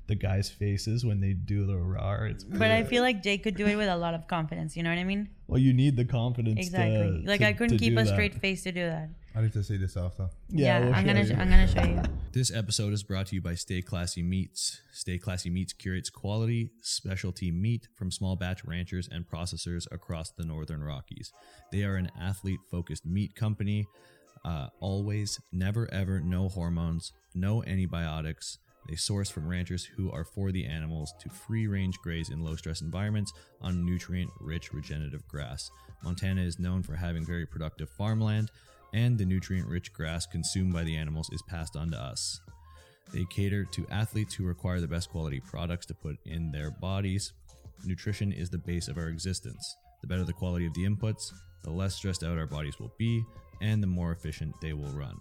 [0.09, 2.27] the guys' faces when they do the rar.
[2.27, 4.83] It's But I feel like Jake could do it with a lot of confidence, you
[4.83, 5.29] know what I mean?
[5.47, 6.59] well, you need the confidence.
[6.59, 7.23] Exactly.
[7.23, 8.11] To, like to- I couldn't to keep do a that.
[8.13, 9.11] straight face to do that.
[9.35, 10.29] I need to see this after.
[10.51, 11.27] Yeah, we'll I'm show gonna you.
[11.27, 12.03] sh- I'm gonna show you.
[12.33, 14.83] This episode is brought to you by Stay Classy Meats.
[14.93, 20.45] Stay Classy Meats curates quality, specialty meat from small batch ranchers and processors across the
[20.45, 21.33] Northern Rockies.
[21.71, 23.87] They are an athlete focused meat company.
[24.45, 28.59] Uh, always, never, ever, no hormones, no antibiotics.
[28.89, 32.57] They source from ranchers who are for the animals to free range graze in low
[32.57, 35.71] stress environments on nutrient rich regenerative grass.
[36.03, 38.51] Montana is known for having very productive farmland,
[38.93, 42.41] and the nutrient rich grass consumed by the animals is passed on to us.
[43.13, 47.33] They cater to athletes who require the best quality products to put in their bodies.
[47.85, 49.77] Nutrition is the base of our existence.
[50.01, 53.25] The better the quality of the inputs, the less stressed out our bodies will be,
[53.61, 55.17] and the more efficient they will run.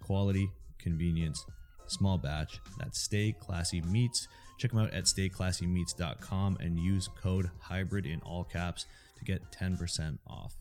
[0.00, 1.44] Quality, convenience,
[1.92, 2.60] small batch.
[2.78, 4.28] That's Stay Classy Meats.
[4.58, 8.86] Check them out at stayclassymeats.com and use code HYBRID in all caps
[9.18, 10.54] to get 10% off.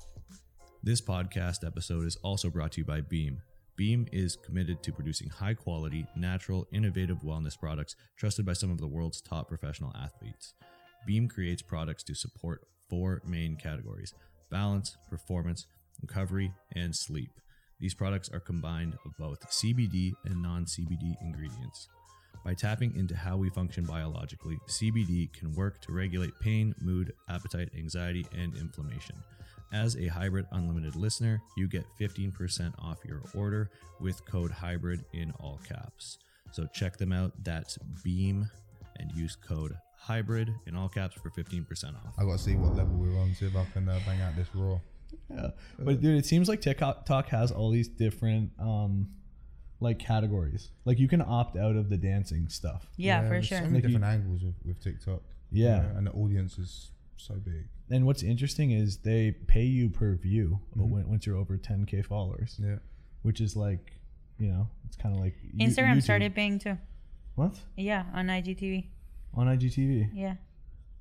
[0.84, 3.42] This podcast episode is also brought to you by Beam.
[3.76, 8.80] Beam is committed to producing high quality, natural, innovative wellness products trusted by some of
[8.80, 10.54] the world's top professional athletes.
[11.06, 14.14] Beam creates products to support four main categories
[14.50, 15.66] balance, performance,
[16.02, 17.32] recovery, and sleep.
[17.82, 21.90] These products are combined of both CBD and non CBD ingredients.
[22.46, 27.70] By tapping into how we function biologically, CBD can work to regulate pain, mood, appetite,
[27.76, 29.16] anxiety, and inflammation.
[29.74, 35.32] As a Hybrid Unlimited listener, you get 15% off your order with code HYBRID in
[35.40, 36.18] all caps.
[36.52, 37.32] So check them out.
[37.44, 38.50] That's Beam
[38.98, 39.74] and use code
[40.08, 42.14] HYBRID in all caps for 15% off.
[42.18, 44.36] I got to see what level we're on, see if I can uh, bang out
[44.36, 44.78] this raw.
[45.30, 45.52] Yeah.
[45.80, 49.10] But dude, it seems like TikTok has all these different um
[49.80, 50.70] like categories.
[50.86, 52.86] Like you can opt out of the dancing stuff.
[52.98, 53.58] Yeah, for there's sure.
[53.60, 55.22] So many Like you- different angles with, with TikTok.
[55.52, 55.78] Yeah.
[55.78, 57.68] you know, and the audience is so big.
[57.90, 62.58] And what's interesting is they pay you per view when, once you're over 10k followers,
[62.62, 62.76] Yeah.
[63.24, 63.94] which is like,
[64.38, 66.04] you know, it's kind of like you- Instagram YouTube.
[66.04, 66.78] started paying too.
[67.36, 68.86] what Yeah, on IGTV.
[69.34, 70.36] on IGTV Yeah.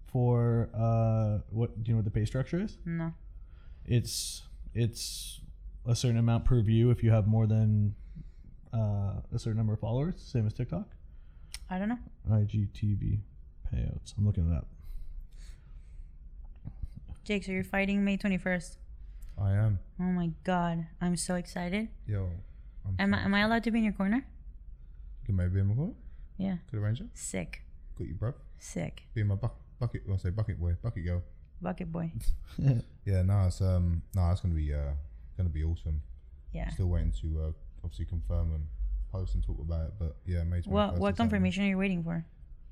[0.07, 2.79] for uh what do you know what the pay structure is?
[2.85, 3.13] No.
[3.85, 4.43] It's
[4.75, 5.41] it's
[5.87, 7.95] a certain amount per view if you have more than
[8.73, 10.89] uh, a certain number of followers, same as TikTok.
[11.69, 11.99] I don't know.
[12.31, 13.19] IGTV
[13.73, 14.15] payouts.
[14.19, 14.67] I'm looking it up.
[17.25, 18.77] Jake, so you're fighting May 21st.
[19.41, 19.79] I am.
[20.01, 21.89] Oh my god, I'm so excited.
[22.07, 22.29] Yo.
[22.87, 24.25] I'm Am I, am I allowed to be in your corner?
[25.27, 25.93] Can maybe be in my corner?
[26.39, 26.57] Yeah.
[26.71, 27.09] Could arrange it?
[27.15, 27.63] Sick.
[27.99, 28.35] Got you, bro.
[28.59, 29.03] Sick.
[29.15, 30.03] Be in my buck- bucket.
[30.07, 31.23] Well, I say bucket boy, bucket girl.
[31.63, 32.13] Bucket boy.
[33.07, 34.93] Yeah, no, it's um, no, it's gonna be uh,
[35.37, 36.03] gonna be awesome.
[36.53, 36.69] Yeah.
[36.71, 38.67] Still waiting to uh, obviously confirm and
[39.11, 41.15] post and talk about it, but yeah, May 21st What is what happening.
[41.17, 42.25] confirmation are you waiting for?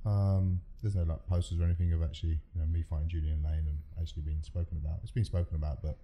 [0.05, 3.65] Um, there's no like posters or anything of actually, you know, me fighting Julian Lane
[3.67, 5.01] and actually being spoken about.
[5.03, 5.97] It's been spoken about, but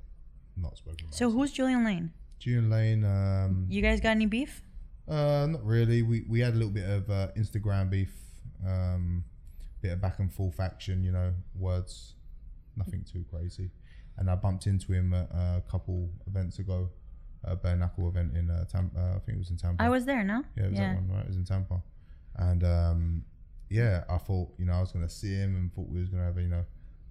[0.56, 1.14] not spoken about.
[1.14, 2.10] So who's Julian Lane?
[2.38, 3.04] Julian Lane?
[3.04, 4.62] Um, You guys got any beef?
[5.06, 6.02] Uh, not really.
[6.02, 8.14] We we had a little bit of uh, Instagram beef,
[8.66, 9.22] um,
[9.82, 11.04] bit of back and forth action.
[11.04, 12.14] You know, words,
[12.76, 13.70] nothing too crazy.
[14.16, 16.90] And I bumped into him at a couple events ago,
[17.42, 18.98] a bare knuckle event in uh, Tampa.
[18.98, 19.82] Uh, I think it was in Tampa.
[19.82, 20.44] I was there, no?
[20.56, 21.22] Yeah, it was that one, right?
[21.22, 21.82] It was in Tampa.
[22.36, 23.24] And um,
[23.70, 26.08] yeah, I thought, you know, I was going to see him and thought we was
[26.08, 26.64] going to have, you know,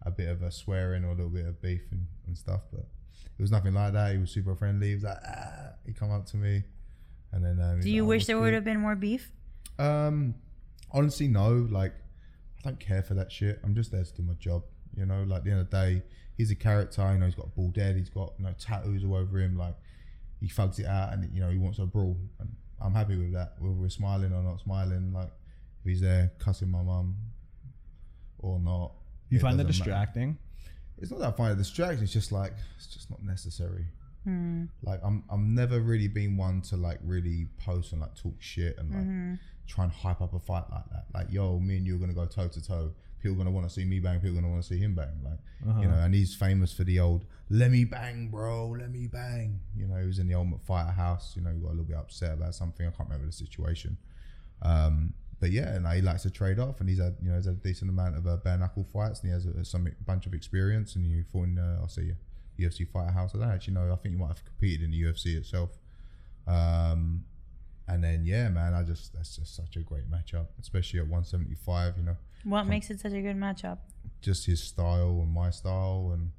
[0.06, 2.62] a bit of a swearing or a little bit of beef and, and stuff.
[2.72, 2.86] But
[3.38, 4.14] it was nothing like that.
[4.14, 4.90] He was super friendly.
[4.90, 6.64] He was like, ah, he come up to me.
[7.32, 9.32] And then, um, Do you "Oh, wish there good?" would have been more beef?
[9.80, 10.36] Um,
[10.92, 11.68] honestly, no.
[11.70, 11.94] Like,
[12.60, 13.60] I don't care for that shit.
[13.64, 14.64] I'm just there to do my job.
[14.96, 16.04] You know, like at the end of the day,
[16.38, 17.02] he's a character.
[17.14, 17.96] You know, he's got a bald head.
[17.96, 19.58] He's got you know tattoos all over him.
[19.58, 19.76] Like,
[20.40, 22.50] he thugs it out, and you know he wants a brawl, and
[22.82, 23.54] I'm happy with that.
[23.60, 25.32] Whether we're smiling or not smiling, like
[25.84, 27.16] if he's there cussing my mum
[28.40, 28.92] or not.
[29.30, 29.92] You find that doesn't matter.
[29.92, 30.38] distracting?
[31.00, 32.04] It's not that I find it distracting.
[32.04, 33.86] It's just like it's just not necessary.
[34.26, 34.66] Hmm.
[34.84, 38.78] Like I'm I'm never really been one to like really post and like talk shit
[38.78, 39.34] and like Mm-hmm.
[39.68, 41.06] try and hype up a fight like that.
[41.14, 42.92] Like yo, me and you are gonna go toe to toe.
[43.24, 44.20] People gonna want to see me bang.
[44.20, 45.20] People gonna want to see him bang.
[45.24, 45.82] Like Uh-huh.
[45.82, 48.70] you know, and he's famous for the old "Let me bang, bro.
[48.80, 51.34] Let me bang." You know, he was in the Ultimate Fighter house.
[51.36, 52.86] You know, he got a little bit upset about something.
[52.86, 53.98] I can't remember the situation.
[54.62, 57.46] Um, but yeah, and he likes to trade off, and he's had you know he's
[57.46, 60.26] had a decent amount of uh, bare knuckle fights, and he has a, some bunch
[60.26, 60.96] of experience.
[60.96, 62.14] And you fought in, uh, I'll say,
[62.60, 63.34] UFC Fighter House.
[63.36, 63.92] I don't actually know.
[63.92, 65.72] I think you might have competed in the UFC itself.
[66.48, 67.24] Um,
[67.88, 71.98] and then yeah, man, I just that's just such a great matchup, especially at 175.
[71.98, 73.78] You know, What makes it such a good matchup?
[74.22, 76.32] just his style and my style, and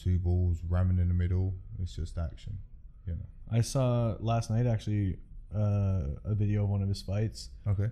[0.00, 1.54] two balls ramming in the middle.
[1.82, 2.58] It's just action.
[3.06, 3.26] You know.
[3.52, 5.16] I saw last night actually
[5.54, 7.88] uh, a video of one of his fights Okay.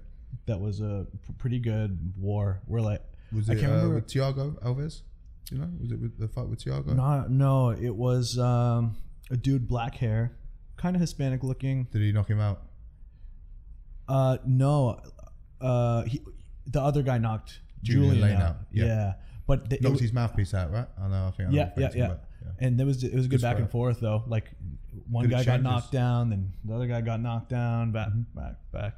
[0.47, 2.61] that was a p- pretty good war.
[2.67, 5.03] We're like Was I it can't uh, remember- with Tiago Alves?
[5.51, 6.93] You know, was it with the fight with Tiago?
[6.95, 8.97] not no, it was um,
[9.31, 10.37] a dude black hair,
[10.77, 11.89] kind of Hispanic looking.
[11.91, 12.63] Did he knock him out?
[14.09, 15.01] Uh, no,
[15.61, 16.21] uh, he,
[16.67, 18.43] the other guy knocked Julian Julian, Lane out.
[18.51, 18.85] out, yeah.
[18.87, 19.13] Yeah.
[19.47, 20.87] but the, Knocked was- his mouthpiece out, right?
[21.01, 21.27] I know.
[21.27, 21.49] I think.
[21.49, 23.59] I know yeah, yeah, you're yeah, And there was it was a good Good back
[23.59, 24.25] and forth though.
[24.27, 24.51] Like
[25.11, 28.39] one Good guy got knocked down, then the other guy got knocked down, back, Mm-hmm.
[28.39, 28.95] back, back.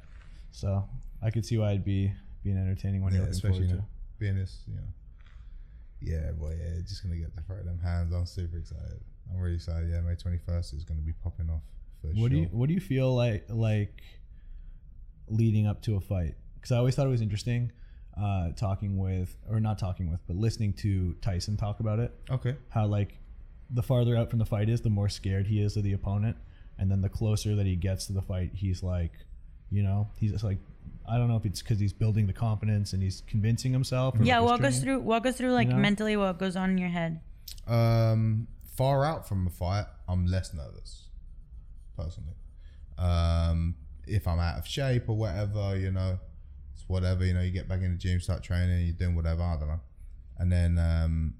[0.51, 0.87] So
[1.21, 2.11] I could see why it'd be
[2.43, 3.85] being entertaining when Yeah, you're looking especially forward you know,
[4.19, 4.81] being this, you know.
[6.01, 8.11] Yeah, boy, yeah, just gonna get to throw them hands.
[8.13, 8.99] I'm super excited.
[9.31, 9.89] I'm really excited.
[9.89, 11.61] Yeah, May 21st is gonna be popping off
[12.01, 12.13] for to.
[12.13, 12.21] sure.
[12.23, 14.01] What do you What do you feel like like
[15.31, 16.35] leading up to a fight?
[16.55, 17.71] Because I always thought it was interesting
[18.19, 22.13] uh, talking with, or not talking with, but listening to Tyson talk about it.
[22.29, 22.55] Okay.
[22.69, 23.17] how like
[23.69, 26.37] the farther out from the fight is, the more scared he is of the opponent,
[26.77, 29.13] and then the closer that he gets to the fight, he's like,
[29.69, 30.57] you know, he's just like,
[31.07, 34.19] I don't know if it's because he's building the confidence and he's convincing himself.
[34.19, 35.77] Or Yeah, if he's walk us through walk us through like know?
[35.77, 37.21] mentally what goes on in your head.
[37.67, 41.07] Um, far out from a fight, I'm less nervous,
[41.95, 42.35] personally.
[42.97, 43.75] Um,
[44.07, 46.19] if I'm out of shape or whatever, you know,
[46.73, 47.25] it's whatever.
[47.25, 49.43] You know, you get back in the gym, start training, you're doing whatever.
[49.43, 49.79] I don't know.
[50.37, 51.35] And then, um,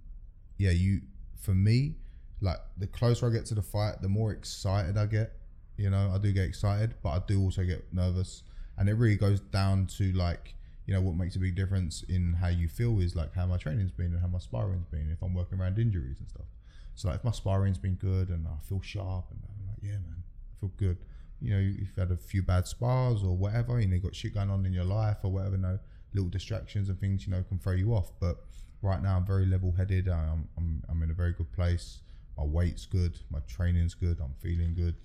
[0.57, 1.01] yeah, you.
[1.41, 1.95] For me,
[2.39, 5.37] like the closer I get to the fight, the more excited I get.
[5.75, 8.43] You know, I do get excited, but I do also get nervous,
[8.77, 10.55] and it really goes down to like.
[10.87, 13.57] You know what makes a big difference in how you feel is like how my
[13.57, 15.09] training's been and how my sparring's been.
[15.11, 16.47] If I'm working around injuries and stuff,
[16.95, 19.99] so like if my sparring's been good and I feel sharp and I'm like, yeah,
[19.99, 20.97] man, I feel good.
[21.41, 24.49] You know, you've had a few bad spars or whatever, you know, got shit going
[24.49, 25.79] on in your life or whatever, no
[26.13, 28.11] little distractions and things, you know, can throw you off.
[28.19, 28.37] But
[28.81, 30.07] right now I'm very level headed.
[30.07, 31.99] I'm, I'm, I'm in a very good place.
[32.37, 33.19] My weight's good.
[33.29, 34.19] My training's good.
[34.21, 34.95] I'm feeling good.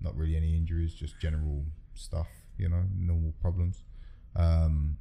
[0.00, 3.82] Not really any injuries, just general stuff, you know, normal problems.
[4.36, 4.96] Um,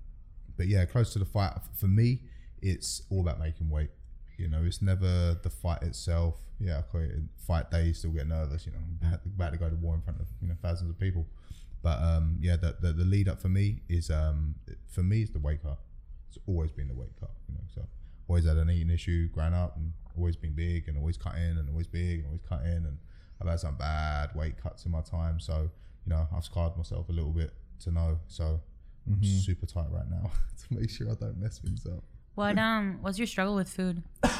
[0.57, 2.21] but yeah, close to the fight for me,
[2.61, 3.91] it's all about making weight.
[4.37, 6.35] You know, it's never the fight itself.
[6.59, 8.65] Yeah, okay, fight day, you still get nervous.
[8.65, 10.99] You know, about, about to go to war in front of you know thousands of
[10.99, 11.25] people.
[11.83, 14.55] But um, yeah, the, the the lead up for me is um
[14.87, 15.81] for me it's the wake up.
[16.29, 17.81] It's always been the wake up, You know, so
[18.27, 21.69] always had an eating issue growing up, and always been big, and always cutting, and
[21.69, 22.97] always big, and always cutting, and
[23.41, 25.39] I've had some bad weight cuts in my time.
[25.39, 25.69] So
[26.05, 28.19] you know, I've scarred myself a little bit to know.
[28.27, 28.59] So
[29.05, 30.31] I'm super tight right now
[30.69, 32.03] to make sure I don't mess things up.
[32.35, 34.03] What um what's your struggle with food?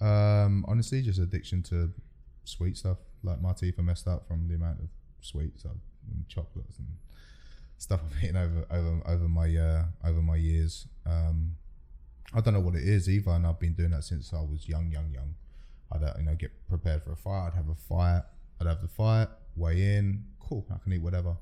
[0.00, 1.92] Um, honestly, just addiction to
[2.44, 2.98] sweet stuff.
[3.22, 4.88] Like my teeth are messed up from the amount of
[5.20, 5.80] sweets and
[6.28, 6.88] chocolates and
[7.78, 10.86] stuff I've eaten over over over my uh, over my years.
[11.06, 11.56] Um,
[12.34, 14.68] I don't know what it is either, and I've been doing that since I was
[14.68, 15.34] young, young, young.
[15.90, 17.48] I'd uh, you know get prepared for a fight.
[17.48, 18.22] I'd have a fight.
[18.60, 20.24] I'd have the fight, weigh in.
[20.40, 21.36] Cool, I can eat whatever,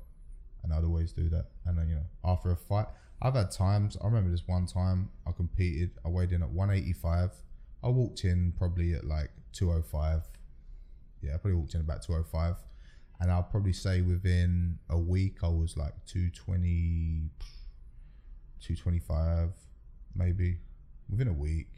[0.63, 1.47] and I'd always do that.
[1.65, 2.87] And then you know after a fight,
[3.21, 3.97] I've had times.
[4.01, 5.91] I remember this one time I competed.
[6.05, 7.31] I weighed in at 185.
[7.83, 10.21] I walked in probably at like 205.
[11.21, 12.55] Yeah, I probably walked in about 205.
[13.19, 17.31] And I'll probably say within a week, I was like 220,
[18.59, 19.49] 225,
[20.15, 20.57] maybe.
[21.09, 21.69] Within a week.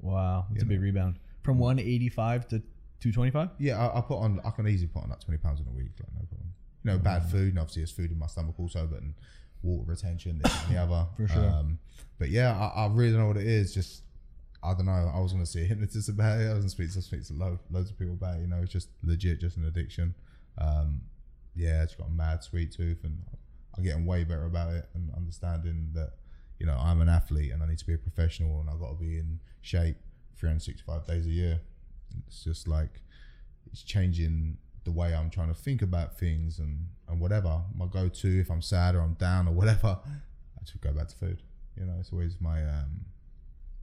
[0.00, 2.58] Wow, that's You a big rebound from 185 to
[3.00, 3.50] 225.
[3.58, 5.70] Yeah, I, I put on, I can easily put on like 20 pounds in a
[5.70, 6.48] week, like no problem.
[6.84, 9.14] You know, bad food, and obviously there's food in my stomach also, but and
[9.62, 11.06] water retention, this and the other.
[11.16, 11.44] For sure.
[11.44, 11.78] Um,
[12.18, 13.74] but yeah, I, I really don't know what it is.
[13.74, 14.02] Just,
[14.62, 15.12] I don't know.
[15.14, 16.44] I was going to see a hypnotist about it.
[16.44, 18.40] I was going to speak to, speak to lo- loads of people about it.
[18.40, 20.14] You know, it's just legit, just an addiction.
[20.58, 21.02] Um,
[21.54, 23.22] yeah, it's got a mad sweet tooth, and
[23.76, 26.12] I'm getting way better about it and understanding that
[26.58, 28.90] you know I'm an athlete and I need to be a professional and I've got
[28.90, 29.96] to be in shape
[30.38, 31.60] 365 days a year.
[32.26, 33.02] It's just like
[33.70, 38.40] it's changing the way I'm trying to think about things and and whatever my go-to
[38.40, 39.98] if I'm sad or I'm down or whatever,
[40.58, 41.42] I just go back to food.
[41.76, 43.04] You know, it's always my um,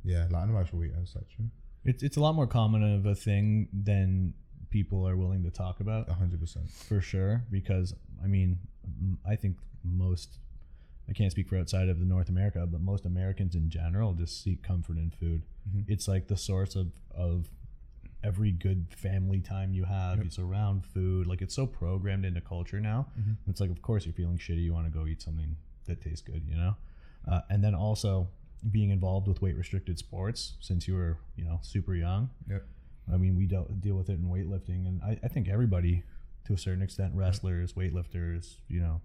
[0.03, 1.37] yeah, like an emotional eater as such.
[1.85, 4.33] It's it's a lot more common of a thing than
[4.69, 6.69] people are willing to talk about hundred percent.
[6.69, 7.43] for sure.
[7.51, 7.93] Because
[8.23, 8.59] I mean,
[9.27, 10.37] I think most
[11.09, 14.41] I can't speak for outside of the North America, but most Americans in general just
[14.41, 15.43] seek comfort in food.
[15.87, 17.49] It's like the source of of
[18.23, 20.19] every good family time you have.
[20.21, 21.27] It's around food.
[21.27, 23.07] Like it's so programmed into culture now.
[23.49, 24.63] It's like, of course, you're feeling shitty.
[24.63, 26.75] You want to go eat something that tastes good, you know.
[27.29, 28.29] Uh, and then also
[28.71, 32.29] being involved with weight restricted sports since you were, you know, super young.
[32.49, 32.65] Yep.
[33.11, 36.03] I mean, we dealt, deal with it in weightlifting, and I, I think everybody,
[36.45, 39.01] to a certain extent, wrestlers, weightlifters, you know,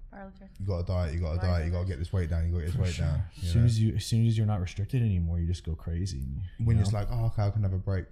[0.61, 1.15] You got to diet.
[1.15, 1.67] You got to diet.
[1.67, 2.47] You got to get this weight down.
[2.47, 3.23] You got to get this weight down.
[3.43, 3.67] as soon know?
[3.67, 6.19] as you, as soon as you're not restricted anymore, you just go crazy.
[6.59, 6.83] you when know?
[6.83, 8.07] it's like, oh, okay, I can have a break,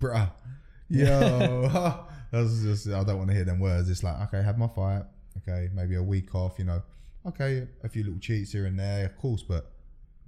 [0.00, 0.30] bruh.
[0.90, 3.90] Yo, that's just I don't want to hear them words.
[3.90, 5.02] It's like, okay, have my fight.
[5.36, 6.58] Okay, maybe a week off.
[6.58, 6.82] You know,
[7.26, 9.70] okay, a few little cheats here and there, of course, but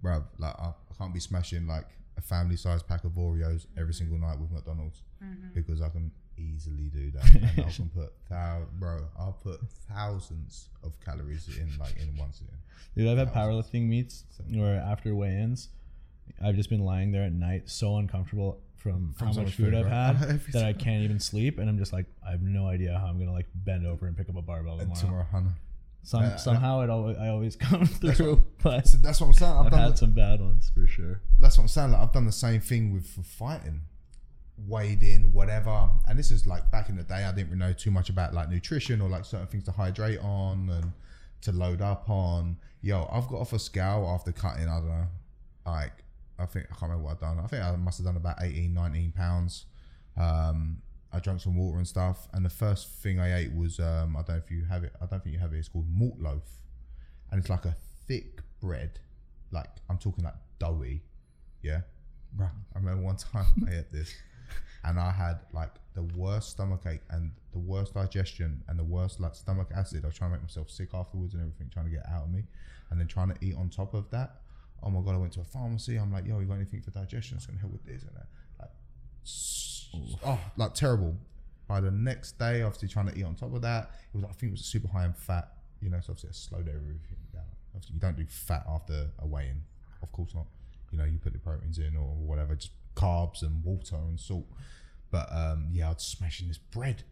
[0.02, 1.86] bruh, like I, I can't be smashing like
[2.16, 3.92] a family-sized pack of Oreos every mm-hmm.
[3.92, 5.48] single night with McDonald's mm-hmm.
[5.54, 7.34] because I can easily do that.
[7.56, 12.32] and I can put thou, bro, I'll put thousands of calories in like in one
[12.32, 12.54] sitting.
[12.96, 15.68] Dude, I've had powerlifting meets where after weigh-ins,
[16.42, 19.56] I've just been lying there at night, so uncomfortable from, From how so much much
[19.56, 20.16] food food, I've right?
[20.16, 23.06] had that I can't even sleep, and I'm just like, I have no idea how
[23.06, 25.00] I'm gonna like bend over and pick up a barbell tomorrow.
[25.00, 25.54] tomorrow, Hannah.
[26.02, 29.52] Some, Uh, somehow it always I always come through, but So that's what I'm saying.
[29.52, 31.20] I've, I've done had the- some bad ones for sure.
[31.38, 31.92] that's what I'm saying.
[31.92, 33.82] Like I've done the same thing with for fighting,
[34.66, 35.90] wading, whatever.
[36.08, 38.34] And this is like back in the day, I didn't really know too much about
[38.34, 40.92] like nutrition or like certain things to hydrate on and
[41.42, 42.56] to load up on.
[42.82, 44.68] Yo, I've got off a scale after cutting.
[44.68, 45.06] I don't know,
[45.66, 45.92] like
[46.38, 47.38] I think I can't remember what I've done.
[47.42, 49.66] I think I must have done about 18, 19 pounds.
[50.16, 50.78] Um,
[51.12, 54.22] I drank some water and stuff, and the first thing I ate was um, I
[54.22, 54.92] don't know if you have it.
[55.02, 55.58] I don't think you have it.
[55.58, 56.44] It's called malt loaf,
[57.30, 57.74] and it's like a
[58.06, 59.00] thick bread,
[59.50, 61.02] like I'm talking like doughy,
[61.62, 61.80] yeah.
[62.40, 62.48] I
[62.78, 64.14] remember one time I ate this,
[64.84, 69.18] and I had like the worst stomach ache and the worst digestion and the worst
[69.18, 70.04] like stomach acid.
[70.04, 72.30] I was trying to make myself sick afterwards and everything, trying to get out of
[72.30, 72.44] me,
[72.90, 74.36] and then trying to eat on top of that.
[74.82, 75.14] Oh my god!
[75.16, 75.96] I went to a pharmacy.
[75.96, 77.36] I'm like, yo, you got anything for digestion?
[77.36, 78.26] It's gonna help with this and that.
[78.60, 78.70] Like,
[79.24, 79.69] s-
[80.26, 81.16] oh, like terrible.
[81.68, 84.32] By the next day, obviously trying to eat on top of that, it was I
[84.32, 85.48] think it was super high in fat.
[85.80, 87.44] You know, so obviously I slowed everything down.
[87.74, 89.62] Obviously, you don't do fat after a weigh-in,
[90.02, 90.46] of course not.
[90.90, 94.46] You know, you put the proteins in or whatever, just carbs and water and salt.
[95.10, 97.02] But um, yeah, I was smashing this bread,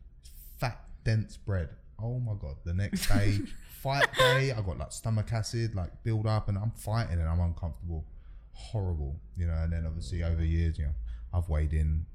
[0.59, 1.71] fat, dense bread.
[2.01, 2.57] Oh my god!
[2.65, 3.39] The next day,
[3.83, 7.41] fight day, I got like stomach acid, like build up, and I'm fighting and I'm
[7.41, 8.05] uncomfortable,
[8.53, 9.17] horrible.
[9.37, 10.95] You know, and then obviously over years, you know,
[11.33, 12.07] I've weighed in.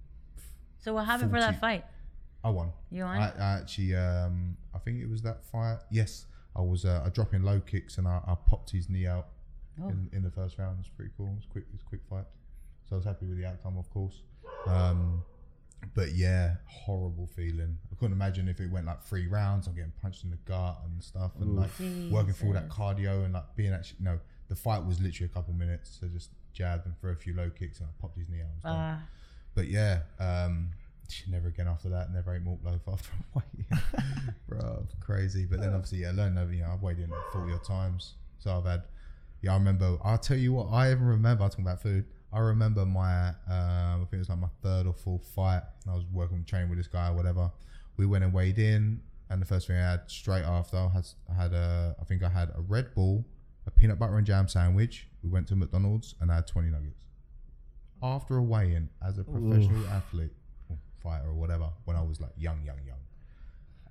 [0.84, 1.86] So what happened for that fight?
[2.44, 2.72] I won.
[2.92, 3.18] You won?
[3.22, 5.78] I, I actually, um, I think it was that fight.
[5.90, 6.26] Yes,
[6.56, 9.28] I was uh, I dropping low kicks and I, I popped his knee out
[9.82, 9.90] Oh.
[9.90, 10.78] in, in the first round.
[10.80, 11.34] It's pretty cool.
[11.38, 11.64] It's quick.
[11.74, 12.26] It's a quick fight.
[12.88, 14.22] So I was happy with the outcome, of course.
[14.68, 15.24] Um,
[15.96, 17.80] but yeah, horrible feeling.
[17.92, 19.66] I couldn't imagine if it went like three rounds.
[19.66, 21.72] I'm getting punched in the gut and stuff, and like
[22.12, 24.20] working through all that cardio and like being actually no.
[24.50, 25.98] The fight was literally a couple minutes.
[26.00, 29.00] So just jabbed and threw a few low kicks and I popped his knee out.
[29.54, 30.70] Uh, But yeah, um,
[31.30, 32.12] never again after that.
[32.12, 33.80] Never ate malt loaf after a weigh
[34.48, 35.46] bro, crazy.
[35.46, 36.54] But then obviously, yeah, I learned over.
[36.54, 38.84] You know, I've weighed in forty odd times, so I've had.
[39.42, 39.98] Yeah, I remember.
[40.04, 40.68] I'll tell you what.
[40.72, 41.44] I even remember.
[41.44, 42.06] I talking about food.
[42.32, 43.30] I remember my.
[43.30, 45.62] Um, I think it was like my third or fourth fight.
[45.90, 47.52] I was working training with this guy, or whatever.
[47.98, 51.08] We went and weighed in, and the first thing I had straight after I had,
[51.30, 51.96] I had a.
[52.02, 53.26] I think I had a Red Bull,
[53.68, 55.08] a peanut butter and jam sandwich.
[55.24, 56.96] We went to McDonald's and I had twenty nuggets
[58.04, 60.34] after a weigh-in as a professional athlete
[60.70, 62.98] or fighter or whatever when I was like young, young, young.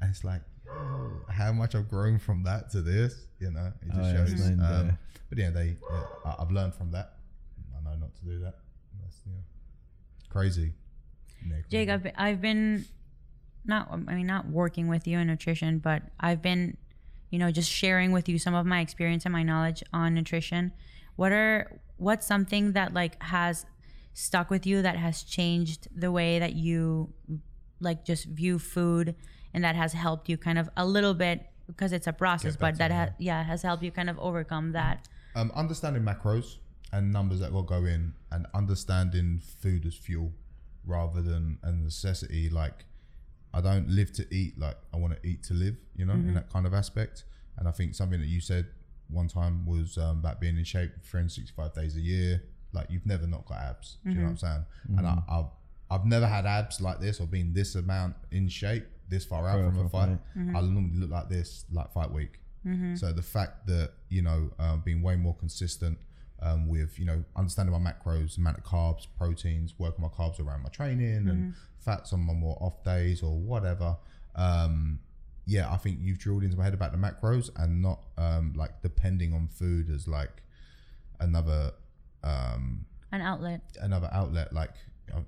[0.00, 0.42] And it's like
[1.30, 3.72] how much I've grown from that to this, you know.
[3.82, 4.32] It just Oh, shows.
[4.32, 4.94] it's night and Um, day.
[5.30, 5.76] but yeah, they.
[5.90, 7.14] Yeah, I, I've learned from that.
[7.76, 8.58] I know not to do that.
[9.02, 9.38] That's you know,
[10.28, 10.72] crazy.
[11.48, 11.90] Yeah, Jake, crazy.
[11.90, 12.84] I've been, I've been
[13.64, 16.76] not I mean not working with you in nutrition, but I've been,
[17.30, 20.72] you know, just sharing with you some of my experience and my knowledge on nutrition.
[21.16, 23.64] What are what's something that like has
[24.14, 27.12] stuck with you that has changed the way that you
[27.80, 29.14] like just view food
[29.54, 32.76] and that has helped you kind of a little bit because it's a process, but
[32.78, 35.08] that ha- yeah has helped you kind of overcome that.
[35.34, 36.56] um, understanding macros
[36.92, 40.32] and numbers that will go in, and understanding food as fuel
[40.86, 42.50] rather than a necessity.
[42.50, 42.84] Like
[43.54, 45.76] I don't live to eat, like I want to eat to live.
[45.96, 47.24] You know, in that kind of aspect.
[47.56, 48.66] And I think something that you said
[49.08, 52.42] one time was um, about being in shape 365 days a year.
[52.72, 53.98] Like you've never not got abs.
[54.04, 54.64] Do you know what I'm saying?
[54.98, 55.46] And I, I've
[55.90, 59.58] I've never had abs like this or been this amount in shape this far out
[59.74, 60.08] from a fight.
[60.08, 60.18] fight.
[60.56, 62.38] I normally look like this like fight week.
[62.96, 65.98] So the fact that you know um, being way more consistent
[66.40, 70.62] um, with you know understanding my macros, amount of carbs, proteins, working my carbs around
[70.62, 73.96] my training and fats on my more off days or whatever.
[74.36, 75.00] Um,
[75.44, 78.80] yeah, I think you've drilled into my head about the macros and not um, like
[78.80, 80.42] depending on food as like
[81.20, 81.72] another
[82.24, 83.60] um, An outlet.
[83.80, 84.52] another outlet.
[84.52, 84.70] Like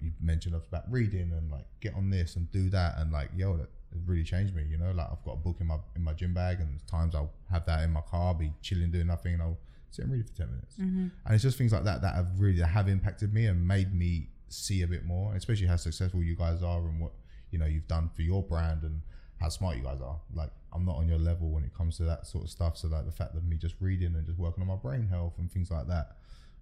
[0.01, 3.57] you mentioned about reading and like get on this and do that and like yo,
[3.57, 4.65] that it really changed me.
[4.69, 7.15] You know, like I've got a book in my in my gym bag and times
[7.15, 9.59] I'll have that in my car, I'll be chilling doing nothing, and I'll
[9.91, 10.77] sit and read it for ten minutes.
[10.79, 13.95] And it's just things like that that have really that have impacted me and made
[13.95, 17.13] me see a bit more, especially how successful you guys are and what
[17.51, 19.03] you know you've done for your brand and
[19.41, 20.19] how smart you guys are.
[20.33, 22.77] Like I'm not on your level when it comes to that sort of stuff.
[22.79, 25.35] So like the fact that me just reading and just working on my brain health
[25.39, 26.17] and things like that.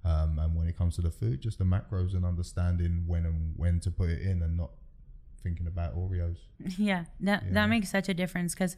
[0.05, 3.55] Um, and when it comes to the food, just the macros and understanding when and
[3.57, 4.71] when to put it in and not
[5.43, 6.39] thinking about Oreos.
[6.79, 7.53] Yeah, that Yeah.
[7.53, 8.77] that makes such a difference because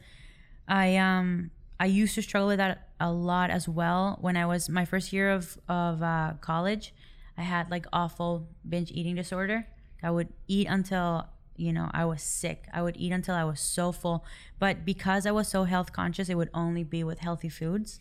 [0.68, 1.51] I um
[1.81, 5.12] I used to struggle with that a lot as well when I was my first
[5.12, 6.95] year of of uh, college.
[7.37, 9.66] I had like awful binge eating disorder.
[10.03, 12.66] I would eat until you know I was sick.
[12.72, 14.25] I would eat until I was so full.
[14.59, 18.01] But because I was so health conscious, it would only be with healthy foods,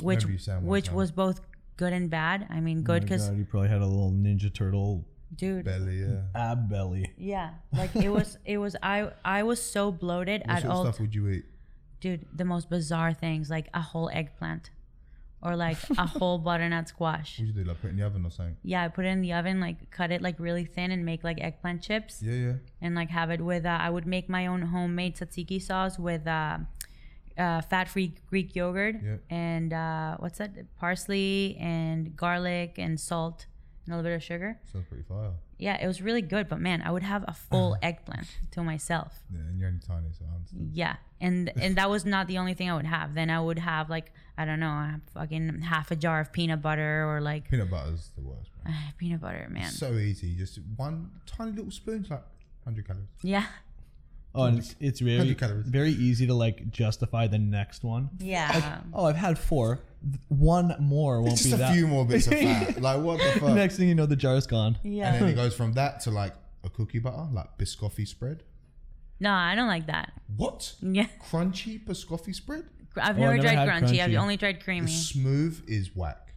[0.00, 1.40] which Remember you saying one which was both
[1.78, 2.46] good and bad.
[2.50, 6.00] I mean, Oh good because God, you probably had a little Ninja Turtle dude, Belly,
[6.00, 6.22] yeah.
[6.34, 7.12] ab belly.
[7.18, 10.76] yeah, like it was it was I I was so bloated What at sort of
[10.76, 11.44] all stuff would you eat?
[12.00, 14.70] dude, the most bizarre things like a whole eggplant
[15.42, 17.38] or like a whole butternut squash.
[17.38, 17.68] What would you do?
[17.70, 18.56] Like put it in the oven or something?
[18.62, 21.22] Yeah, I put it in the oven, like cut it like really thin and make
[21.22, 22.52] like eggplant chips Yeah, yeah.
[22.82, 23.64] and like have it with.
[23.66, 26.58] Uh, I would make my own homemade tzatziki sauce with uh,
[27.38, 29.16] uh, fat-free Greek yogurt Yeah.
[29.30, 30.52] and uh, what's that?
[30.78, 33.46] Parsley and garlic and salt
[33.86, 34.58] and a little bit of sugar.
[34.72, 35.32] Sounds pretty fire.
[35.58, 36.48] Yeah, it was really good.
[36.48, 39.20] But man, I would have a full eggplant to myself.
[39.32, 40.70] Yeah, and you're only tiny, so I understand.
[40.72, 43.14] Yeah, and and that was not the only thing I would have.
[43.14, 47.04] Then I would have like I don't know, fucking half a jar of peanut butter
[47.10, 48.50] or like Peanut butter's the worst,
[48.98, 49.70] peanut butter, man.
[49.70, 50.36] So easy.
[50.36, 52.22] Just one tiny little spoon, it's like
[52.62, 53.08] 100 calories.
[53.22, 53.46] Yeah,
[54.34, 55.66] Oh, and it's, it's very 100 calories.
[55.66, 58.10] very easy to like justify the next one.
[58.20, 58.80] yeah.
[58.92, 59.80] Oh, I've had four.
[60.28, 61.74] One more won't It's be just a that.
[61.74, 62.80] few more bits of fat.
[62.80, 63.54] Like, what the fuck?
[63.54, 64.78] Next thing you know, the jar's gone.
[64.84, 65.12] yeah.
[65.14, 68.42] And then it goes from that to like a cookie butter, like biscotti spread.
[69.18, 70.12] No, I don't like that.
[70.36, 70.74] What?
[70.80, 72.64] Yeah, Crunchy biscotti spread?
[72.96, 74.00] I've Oh, never, I never tried had crunchy.
[74.00, 74.18] I've crunchy.
[74.18, 74.90] only tried The creamy.
[74.92, 76.27] smooth is whack,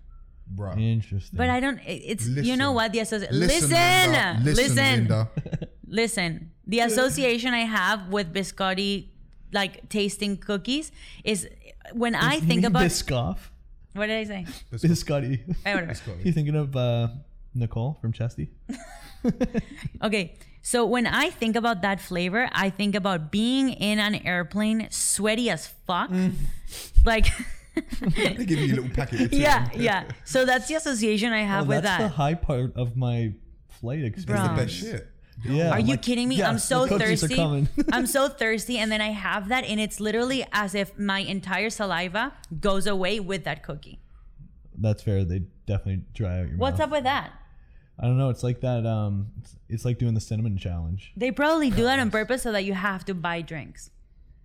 [0.48, 0.74] bro.
[0.78, 1.38] Interesting.
[1.38, 1.80] But I don't.
[1.80, 3.39] it- It's you know what the association.
[3.39, 4.39] Listen, Listen, Linda.
[4.44, 5.30] listen, Listen, Linda.
[5.88, 6.52] listen.
[6.68, 9.08] The association I have with biscotti,
[9.52, 10.92] like tasting cookies,
[11.24, 11.48] is
[11.94, 12.84] when I You think mean about.
[12.84, 13.38] Biscoff.
[13.94, 14.46] What did I say?
[14.72, 15.39] Biscotti.
[15.66, 15.94] Eh, whatever.
[16.24, 17.10] you thinking of uh,
[17.54, 18.50] Nicole from Chesty?
[20.04, 24.88] Okay, so when I think about that flavor, I think about being in an airplane,
[24.89, 26.10] sweaty as fuck.
[26.10, 26.34] Mm.
[27.06, 27.28] Like,
[28.15, 29.38] They give you a little packet of two.
[29.38, 30.03] yeah, yeah.
[30.26, 33.34] So that's the association I have Oh, with that's the high part of my
[33.69, 34.49] flight It's experience.
[34.49, 35.07] the best shit.
[35.45, 36.36] Yeah, Are I'm you like, kidding me?
[36.36, 37.34] yes, I'm so the cookies thirsty.
[37.36, 37.67] Are coming.
[37.91, 41.69] I'm so thirsty, and then I have that, and it's literally as if my entire
[41.72, 43.99] saliva goes away with that cookie.
[44.78, 45.24] That's fair.
[45.24, 46.59] They definitely dry out your mouth.
[46.59, 46.88] What's mouth.
[46.88, 47.32] up with that?
[47.99, 48.30] I don't know.
[48.30, 48.86] It's like that.
[48.86, 51.11] Um, it's, it's like doing the cinnamon challenge.
[51.15, 53.89] They probably do that on purpose so that you have to buy drinks.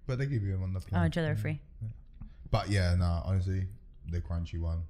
[0.06, 1.02] But they give you them on the plane.
[1.02, 1.60] Oh, each other free.
[2.57, 3.66] But yeah, no, honestly,
[4.11, 4.82] the crunchy one,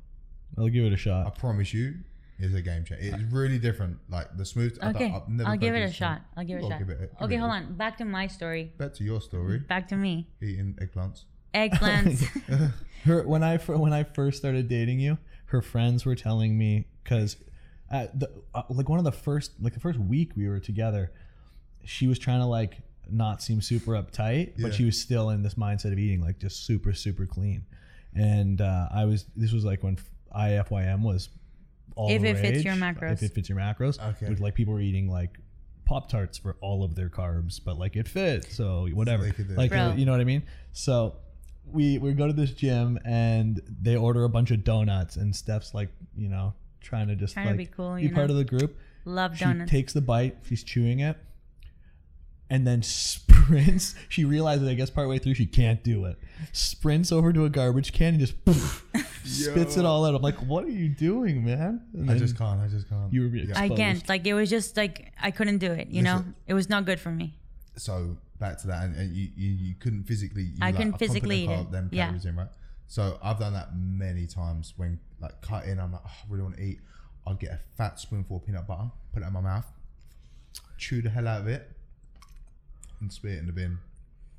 [0.59, 1.27] I'll give it a I shot.
[1.27, 1.95] I promise you,
[2.39, 3.15] it's a game changer.
[3.17, 3.99] It's really different.
[4.09, 4.79] Like the smooth.
[4.81, 6.23] I don't- Okay, I've never I'll give it a purchased shot.
[6.37, 6.79] I'll give it a Well, shot.
[6.79, 7.75] give it a- give Okay, it a- hold on.
[7.77, 8.73] Back to my story.
[8.79, 9.59] Back to your story.
[9.61, 10.29] Back to me.
[10.43, 11.25] Eating eggplants.
[11.55, 12.73] Eggplants.
[13.05, 16.87] Her when I fir- when I first started dating you, her friends were telling me
[17.03, 17.37] because
[17.91, 21.13] at the uh, like one of the first like the first week we were together,
[21.85, 22.79] she was trying to like
[23.11, 24.63] not seem super uptight, Yeah.
[24.67, 27.65] but she was still in this mindset of eating like just super super clean.
[28.15, 29.99] And uh, I was this was like when
[30.35, 31.29] IFYM was
[31.95, 33.13] all If the it fits your macros.
[33.15, 34.29] If it fits your macros, Okay.
[34.29, 35.39] with like people were eating like
[35.85, 39.23] Pop Tarts for all of their carbs, but like it fit, so whatever.
[39.25, 39.59] they could do it.
[39.59, 39.97] like uh, Bro.
[39.97, 40.43] you know what I mean?
[40.73, 41.17] So
[41.65, 45.75] we we go to this gym and they order a bunch of donuts and Steph's
[45.75, 48.33] like you know trying to just Trying to like be cool, be you part know?
[48.33, 48.77] of the group.
[49.05, 49.71] Love She donuts.
[49.71, 51.17] takes the bite, she's chewing it,
[52.51, 53.95] and then sprints.
[54.09, 56.19] She realizes, I guess, partway through she can't do it.
[56.53, 58.35] Sprints over to a garbage can and just
[59.25, 60.15] spits it all out.
[60.15, 61.83] I'm like, what are you doing, man?
[61.95, 62.61] And I then just can't.
[62.61, 63.13] I just can't.
[63.13, 63.45] You were Yeah.
[63.57, 63.77] I exposed.
[63.81, 64.09] can't.
[64.09, 65.89] Like it was just like I couldn't do it.
[65.89, 66.35] You know, Listen.
[66.47, 67.35] it was not good for me.
[67.77, 70.43] so back to that, and, and you, you you couldn't physically.
[70.43, 72.05] You I like, couldn't can't physically them eat it." them Yeah.
[72.07, 72.49] calories in, right?
[72.89, 75.81] So I've done that many times when like cutting.
[75.81, 76.81] I'm like, oh, I really want to eat.
[77.27, 79.67] I'll get a fat spoonful of peanut butter, put it in my mouth,
[80.79, 81.69] chew the hell out of it,
[83.01, 83.79] and spit it in the bin,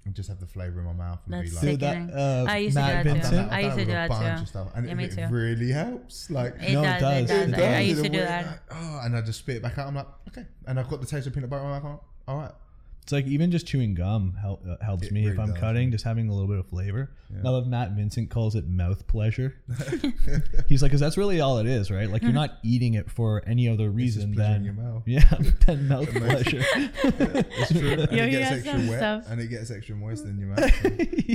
[0.05, 1.63] and just have the flavor in my mouth and That's be like.
[1.63, 1.79] sick.
[1.81, 2.15] That, Sickening.
[2.15, 3.09] uh, I used to do that too.
[3.09, 4.41] I've Vincent, that, I I've used to do a that bunch too.
[4.43, 5.27] of stuff, and Yeah, it, me it too.
[5.29, 6.29] really helps.
[6.29, 7.29] Like It No, it does, does.
[7.31, 7.59] It does.
[7.59, 8.45] It I, I used to do that.
[8.47, 9.87] like, oh, and I just spit it back out.
[9.87, 12.01] I'm like, okay, and I've got the taste of peanut butter in my mouth.
[12.27, 12.51] All right,
[13.07, 15.59] It's like even just chewing gum help, uh, helps It me if really I'm does,
[15.59, 17.09] cutting, just having a little bit of flavor.
[17.33, 17.41] Yeah.
[17.41, 19.55] Now that Matt Vincent calls it mouth pleasure,
[20.67, 22.09] he's like, because that's really all it is, right?
[22.09, 24.73] Like you're not eating it for any other It's just reason pleasure in than your
[24.73, 25.03] mouth.
[25.07, 25.33] yeah,
[25.65, 26.59] than mouth pleasure.
[26.65, 27.91] It's true.
[27.93, 29.23] And Yo, it he gets has extra some wet, stuff.
[29.29, 30.69] and it gets extra moist in your mouth.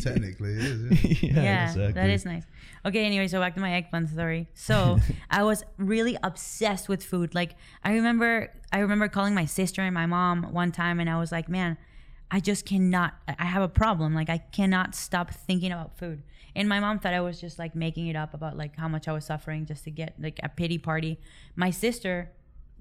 [0.03, 1.05] so Technically, it is.
[1.23, 1.31] Yeah.
[1.33, 1.93] yeah, yeah, exactly.
[1.95, 2.45] that is nice.
[2.85, 4.47] Okay, anyway, so back to my eggplant story.
[4.53, 4.99] So
[5.31, 7.35] I was really obsessed with food.
[7.35, 11.19] Like I remember, I remember calling my sister and my mom one time, and I
[11.19, 11.77] was like, "Man,
[12.31, 13.15] I just cannot.
[13.39, 14.15] I have a problem.
[14.15, 16.23] Like I cannot stop thinking about food."
[16.55, 19.09] And my mom thought I was just like making it up about like how much
[19.09, 21.19] I was suffering just to get like a pity party.
[21.57, 22.31] My sister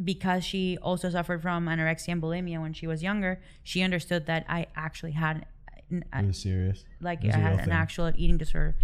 [0.04, 4.44] because she also suffered from anorexia and bulimia when she was younger, she understood that
[4.50, 5.46] I actually had
[5.92, 6.86] an- It was serious.
[7.02, 7.70] like I had an thing.
[7.72, 8.76] actual eating disorder.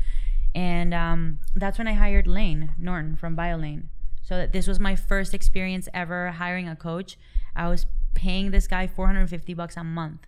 [0.53, 3.85] And um, that's when I hired Layne Norton from BioLayne.
[4.27, 7.17] So that this was my first experience ever hiring a coach.
[7.55, 10.21] I was paying this guy 450 bucks a month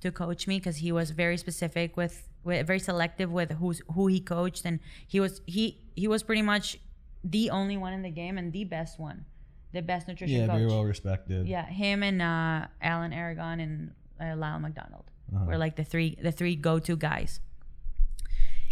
[0.00, 4.08] to coach me because he was very specific with, with very selective with who's who
[4.08, 5.64] he coached and he was he
[5.94, 6.78] he was pretty much
[7.22, 9.24] the only one in the game and the best one,
[9.72, 10.56] the best nutrition Yeah, coach.
[10.58, 11.46] very well respected.
[11.46, 15.44] Yeah, him and uh, Alan Aragon and uh, Lyle McDonald Uh-huh.
[15.46, 17.38] were like the three the three go to guys.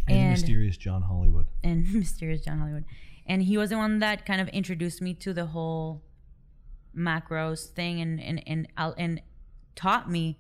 [0.09, 1.47] And, And- mysterious John Hollywood.
[1.65, 2.85] And mysterious John Hollywood,
[3.27, 6.03] and he was the one that kind of introduced me to the whole
[6.97, 9.21] macros thing and and and and,
[9.75, 10.39] taught me.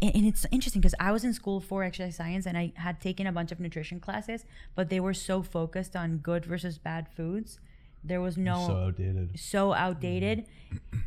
[0.00, 3.26] And it's interesting because I was in school for exercise science and I had taken
[3.26, 4.44] a bunch of nutrition classes,
[4.74, 7.58] but they were so focused on good versus bad foods.
[8.04, 9.38] There was no So outdated.
[9.38, 10.46] so outdated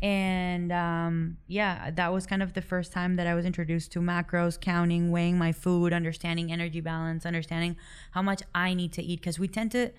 [0.01, 3.99] and um, yeah that was kind of the first time that i was introduced to
[3.99, 7.75] macros counting weighing my food understanding energy balance understanding
[8.11, 9.91] how much i need to eat because we tend to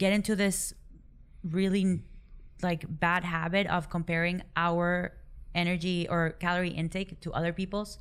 [0.00, 0.74] get into this
[1.44, 2.02] really
[2.62, 5.12] like bad habit of comparing our
[5.54, 7.98] energy or calorie intake to other people's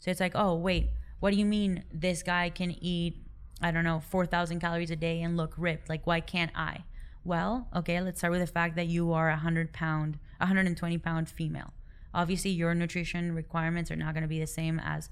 [0.00, 0.90] so it's like oh wait
[1.20, 3.14] what do you mean this guy can eat
[3.60, 6.84] i don't know 4000 calories a day and look ripped like why can't i
[7.24, 11.28] well, okay, let's start with the fact that you are a 100 pound, 120 pound
[11.28, 11.72] female.
[12.12, 15.08] Obviously, your nutrition requirements are not going to be the same as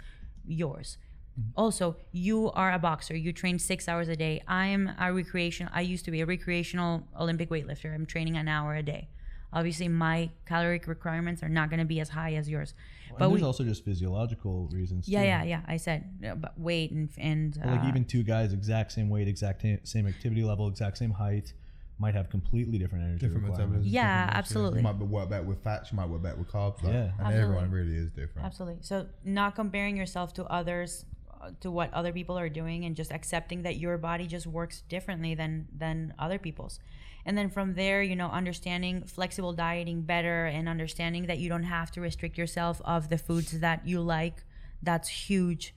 [0.47, 0.99] yours.
[1.57, 3.17] Also, you are a boxer.
[3.17, 4.43] You train six hours a day.
[4.47, 5.69] I'm a recreation.
[5.73, 7.95] I used to be a recreational Olympic weightlifter.
[7.95, 9.09] I'm training an hour a day.
[9.53, 12.73] Obviously, my caloric requirements are not going to be as high as yours.
[13.11, 15.09] But But there's we, also just physiological reasons.
[15.09, 15.27] yeah, too.
[15.27, 15.61] yeah, yeah.
[15.67, 19.09] I said, uh, but weight and and But, like uh, even two guys, exact same
[19.09, 21.53] weight, exact same activity level, exact same height,
[21.99, 23.85] might have completely different energy Different requirements.
[23.87, 23.93] metabolism.
[23.93, 24.79] Yeah, different absolutely.
[24.79, 25.91] You might be work better with fats.
[25.91, 26.83] You might work better with carbs.
[26.85, 27.01] Like, Yeah.
[27.03, 27.43] and Absolutely.
[27.43, 28.47] everyone really is different.
[28.47, 28.79] Absolutely.
[28.83, 31.05] So not comparing yourself to others,
[31.61, 35.35] to what other people are doing, and just accepting that your body just works differently
[35.35, 36.79] than than other people's.
[37.25, 41.65] And then from there, you know, understanding flexible dieting better and understanding that you don't
[41.65, 44.45] have to restrict yourself of the foods that you like.
[44.83, 45.75] That's huge.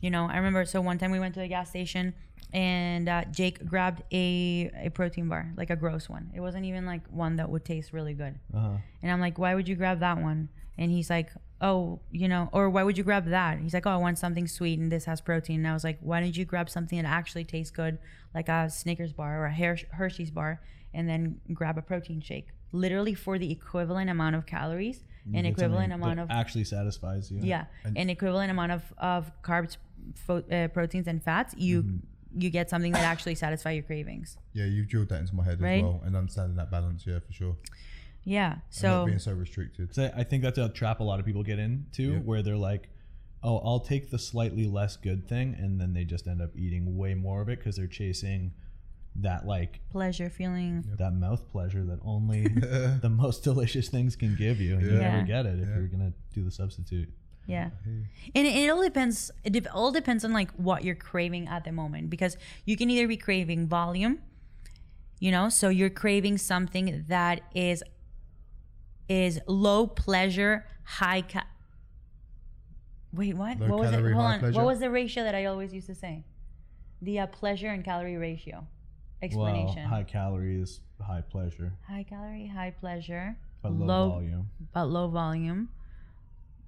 [0.00, 2.14] You know, I remember so one time we went to the gas station
[2.52, 6.30] and uh, Jake grabbed a, a protein bar, like a gross one.
[6.34, 8.38] It wasn't even like one that would taste really good.
[8.54, 8.76] Uh-huh.
[9.02, 10.50] And I'm like, why would you grab that one?
[10.78, 11.30] And he's like,
[11.60, 13.58] oh, you know, or why would you grab that?
[13.60, 15.60] He's like, oh, I want something sweet and this has protein.
[15.60, 17.98] And I was like, why don't you grab something that actually tastes good,
[18.34, 19.54] like a Snickers bar or a
[19.92, 20.60] Hershey's bar,
[20.92, 22.48] and then grab a protein shake?
[22.72, 27.40] Literally for the equivalent amount of calories, an equivalent amount of actually satisfies you.
[27.42, 29.76] yeah, an equivalent amount of of carbs,
[30.14, 31.54] fo- uh, proteins, and fats.
[31.56, 32.40] You Mm-hmm.
[32.42, 34.36] you get something that actually satisfies your cravings.
[34.52, 35.78] Yeah, you've drilled that into my head Right?
[35.78, 37.04] as well, and understanding that balance.
[37.06, 37.56] Yeah, for sure.
[38.28, 38.56] Yeah.
[38.70, 39.88] So not being so restricted.
[39.88, 42.18] 'Cause I I think that's a trap a lot of people get into, Yeah.
[42.18, 42.90] where they're like,
[43.42, 46.96] "Oh, I'll take the slightly less good thing," and then they just end up eating
[46.98, 48.52] way more of it because they're chasing
[49.14, 50.84] that like pleasure feeling.
[50.98, 52.42] that mouth pleasure that only
[53.06, 55.76] the most delicious things can give you, and you never get it if Yeah.
[55.78, 57.08] you're gonna do the substitute.
[57.46, 57.70] Yeah.
[58.34, 59.30] And it, it all depends.
[59.44, 62.90] It dep- all depends on like what you're craving at the moment because you can
[62.90, 64.18] either be craving volume,
[65.20, 67.84] you know, so you're craving something that is
[69.08, 71.46] is low pleasure, high ca-
[73.12, 73.58] Wait, what?
[73.60, 74.00] Low what was it?
[74.02, 74.38] Hold on.
[74.40, 74.56] pleasure?
[74.56, 76.24] What was the ratio that I always used to say?
[77.02, 78.66] The uh, pleasure and calorie ratio.
[79.22, 79.76] Explanation.
[79.76, 84.50] Well, high calories, high pleasure, high calorie, high pleasure, but low, Low- volume.
[84.74, 85.68] but low volume.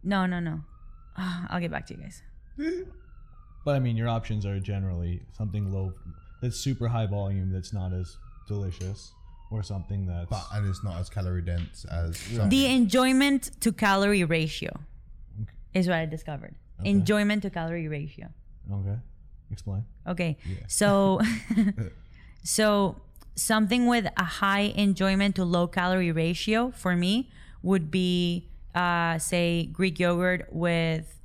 [0.03, 0.61] No, no, no.
[1.17, 2.23] I'll get back to you guys.
[3.65, 5.93] But I mean, your options are generally something low,
[6.41, 8.17] that's super high volume, that's not as
[8.47, 9.13] delicious,
[9.51, 10.31] or something that's.
[10.31, 14.81] But and it's not as calorie dense as The enjoyment to calorie ratio
[15.75, 16.55] is what I discovered.
[16.85, 18.29] Enjoyment to calorie ratio.
[18.73, 18.99] okay,
[19.51, 19.85] explain.
[20.07, 20.37] Okay.
[20.69, 21.21] So
[22.43, 22.97] so
[23.35, 27.31] something with a high enjoyment to low calorie ratio for me
[27.63, 31.21] would be uh, say Greek yogurt with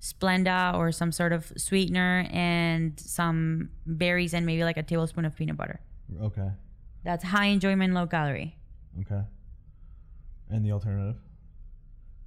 [0.00, 5.34] Splenda or some sort of sweetener and some berries and maybe like a tablespoon of
[5.36, 5.80] peanut butter.
[6.22, 6.48] Okay,
[7.04, 8.56] That's high enjoyment, low calorie.
[9.00, 9.22] okay.
[10.50, 11.16] And the alternative?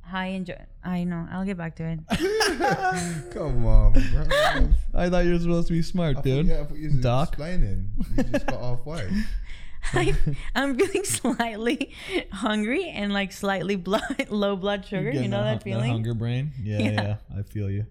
[0.02, 0.58] High enjoy.
[0.84, 1.28] I know.
[1.32, 2.00] I'll get back to it.
[3.34, 4.70] Come on, bro.
[4.94, 6.48] I thought you were supposed to be smart, I dude.
[6.48, 7.28] thought, yeah, I thought you was Doc?
[7.30, 7.90] explaining.
[8.18, 9.10] You just got halfway.
[9.94, 10.16] I,
[10.56, 11.94] I'm feeling slightly
[12.32, 15.12] hungry and like slightly blood, low blood sugar.
[15.12, 15.92] You know that hu- feeling?
[15.92, 16.52] hunger brain?
[16.62, 16.92] Yeah, Yeah.
[16.92, 17.86] yeah, I feel you.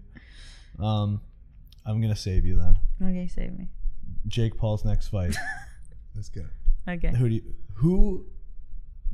[0.79, 1.21] Um,
[1.85, 2.77] I'm gonna save you then.
[3.01, 3.69] Okay, save me.
[4.27, 5.35] Jake Paul's next fight.
[6.15, 6.41] Let's go.
[6.87, 7.09] Okay.
[7.15, 7.43] who do you,
[7.75, 8.25] who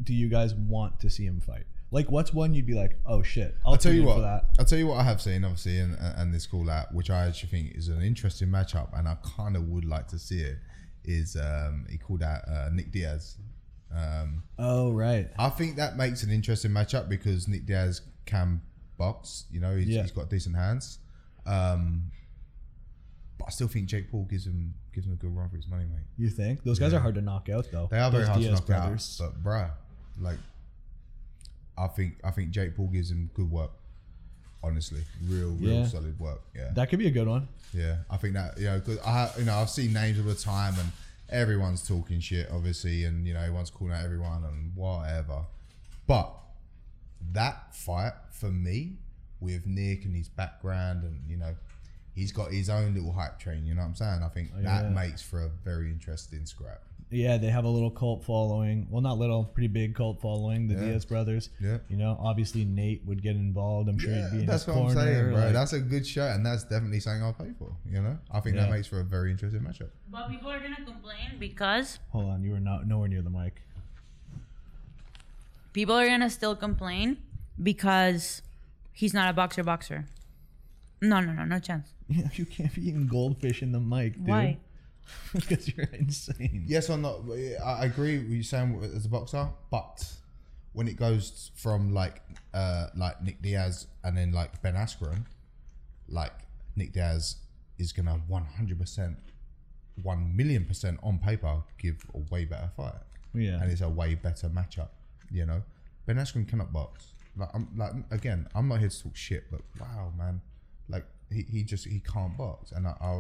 [0.04, 1.64] do you guys want to see him fight?
[1.94, 4.16] Like, what's one you'd be like, oh shit, I'll, I'll tell you what.
[4.16, 4.46] For that.
[4.60, 7.28] I'll tell you what I have seen, obviously, and and this call out, which I
[7.28, 10.58] actually think is an interesting matchup, and I kind of would like to see it.
[11.04, 13.38] Is um, he called out uh, Nick Diaz?
[13.94, 15.30] Um, Oh right.
[15.38, 18.62] I think that makes an interesting matchup because Nick Diaz can
[18.98, 19.46] box.
[19.52, 20.04] You know, he's, Yeah.
[20.04, 21.00] he's got decent hands.
[21.46, 22.12] Um,
[23.42, 25.68] but I still think Jake Paul gives him gives him a good run for his
[25.68, 26.04] money, mate.
[26.18, 27.88] You think those guys are hard to knock out though?
[27.92, 29.22] They are very Those hard Diaz to knock brothers.
[29.24, 29.72] out, but bruh,
[30.20, 30.38] like,
[31.78, 33.72] I think I think Jake Paul gives him good work.
[34.64, 35.88] Honestly, real, real Yeah.
[35.88, 36.42] solid work.
[36.56, 37.48] Yeah, that could be a good one.
[37.74, 37.98] yeah.
[38.12, 40.76] I think that you know, cause I you know I've seen names all the time
[40.78, 40.92] and
[41.30, 45.46] everyone's talking shit, obviously, and you know everyone's calling out everyone and whatever.
[46.06, 46.32] But
[47.32, 48.98] that fight for me
[49.40, 51.56] with Nick and his background and you know
[52.22, 53.66] he's got his own little hype train.
[53.66, 54.22] You know what I'm saying?
[54.24, 54.90] I think oh, that yeah.
[54.90, 56.84] makes for a very interesting scrap.
[57.10, 58.88] Yeah, they have a little cult following.
[58.90, 60.68] Well, not little, pretty big cult following.
[60.68, 60.92] The Yeah.
[60.92, 61.50] Diaz brothers.
[61.60, 61.80] Yeah.
[61.90, 63.90] You know, obviously Nate would get involved.
[63.90, 64.90] I'm sure Yeah, he'd be in that's what corner.
[64.92, 65.44] I'm saying, bro.
[65.44, 67.76] like- that's a good show, and that's definitely something I'll pay for.
[67.90, 69.90] You know, I think that makes for a very interesting matchup.
[70.10, 73.62] But people are gonna complain because Hold on, you were not nowhere near the mic.
[75.74, 77.18] people are gonna still complain
[77.62, 78.42] because
[78.94, 79.64] he's not a boxer.
[79.64, 80.06] Boxer.
[81.02, 81.94] No, no, no, no chance.
[82.16, 84.28] Yeah, you can't be eating goldfish in the mic, dude.
[84.28, 84.58] Why?
[85.34, 86.66] because you're insane.
[86.68, 87.22] Yes or not?
[87.30, 90.06] I I agree with you saying as a boxer, but
[90.74, 92.22] when it goes from like
[92.54, 95.26] uh like Nick Diaz and then like Ben Askren,
[96.08, 96.34] like
[96.76, 97.38] Nick Diaz
[97.78, 99.18] is gonna one hundred percent,
[100.02, 102.94] one million percent on paper give a way better fight.
[103.34, 103.62] Yeah.
[103.62, 104.90] and it's a way better matchup.
[105.32, 105.64] You know,
[106.06, 107.08] Ben Askren cannot box.
[107.38, 110.42] Like I'm like again, I'm not here to talk shit, but wow, man,
[110.90, 113.14] like he, he just he can't box, and I, I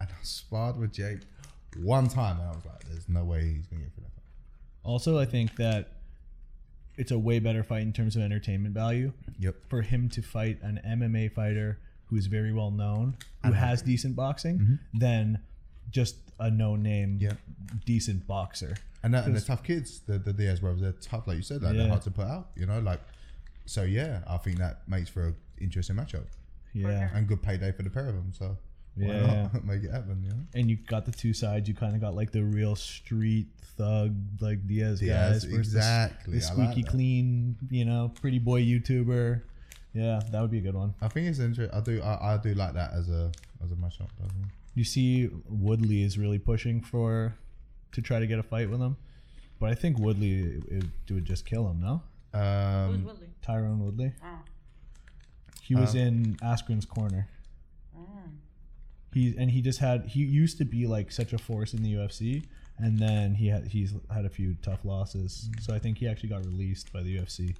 [0.00, 1.20] and I sparred with Jake
[1.78, 4.14] one time, and I was like, there's no way he's gonna get through that.
[4.14, 4.24] Fight.
[4.84, 5.92] Also, I think that
[6.96, 9.12] it's a way better fight in terms of entertainment value.
[9.38, 9.54] Yep.
[9.68, 14.58] For him to fight an MMA fighter who's very well known, who has decent boxing,
[14.58, 14.98] mm-hmm.
[14.98, 15.38] than
[15.90, 17.34] just a no name, Yeah.
[17.86, 18.76] decent boxer.
[19.02, 20.00] And, that, and they're tough kids.
[20.00, 21.62] The the Diaz brothers, they're tough, like you said.
[21.62, 21.82] Like Yeah.
[21.82, 22.50] they're hard to put out.
[22.56, 23.00] You know, like
[23.66, 23.82] so.
[23.82, 26.26] Yeah, I think that makes for an interesting matchup
[26.74, 27.10] Yeah.
[27.14, 28.32] and good payday for the pair of them.
[28.32, 28.56] So
[28.94, 29.48] why Yeah.
[29.52, 30.22] not make it happen?
[30.22, 30.42] You know.
[30.54, 31.68] And you got the two sides.
[31.68, 36.38] You kind of got like the real street thug, like Diaz, Diaz, guys, versus exactly.
[36.38, 36.90] the I like squeaky that.
[36.90, 39.42] clean, you know, pretty boy YouTuber.
[39.94, 40.94] Yeah, that would be a good one.
[41.02, 41.76] I think it's interesting.
[41.78, 42.00] I do.
[42.02, 43.30] I, I do like that as a
[43.62, 44.08] as a matchup.
[44.18, 44.48] Personally.
[44.74, 47.34] You see, Woodley is really pushing for
[47.92, 48.96] to try to get a fight with him,
[49.60, 50.32] but I think Woodley
[50.70, 51.80] it, it would just kill him.
[51.80, 52.02] No,
[52.32, 53.26] Um, Woodley?
[53.46, 54.12] Tyron Woodley.
[54.24, 54.38] Oh.
[55.62, 57.28] He was Uh, in Askren's corner.
[59.14, 61.92] He and he just had he used to be like such a force in the
[61.94, 62.44] UFC,
[62.78, 65.50] and then he had he's had a few tough losses.
[65.60, 67.54] So I think he actually got released by the UFC.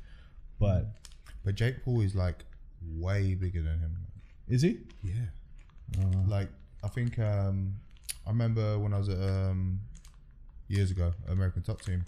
[0.58, 0.96] But
[1.44, 2.44] but Jake Paul is like
[2.96, 3.96] way bigger than him.
[4.48, 4.78] is he?
[5.02, 5.26] Yeah.
[6.26, 6.48] like
[6.82, 7.74] I think um,
[8.26, 9.78] I remember when I was at um,
[10.68, 12.04] years ago American Top Team.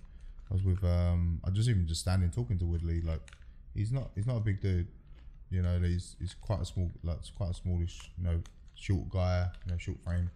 [0.50, 3.02] I was with um, I just even just standing talking to Woodley.
[3.02, 3.20] Like
[3.74, 4.88] he's not he's not a big dude.
[5.54, 8.42] You know, he's he's quite a small like quite a smallish you know
[8.74, 9.46] short guy.
[9.66, 10.30] You know, short frame.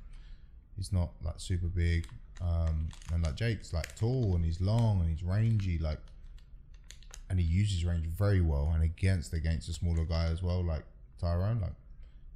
[0.76, 2.06] He's not like super big.
[2.40, 5.78] Um, and like Jake's like tall and he's long and he's rangy.
[5.78, 5.98] Like
[7.30, 10.84] and he uses range very well and against against a smaller guy as well, like
[11.22, 11.60] Tyron.
[11.60, 11.72] Like,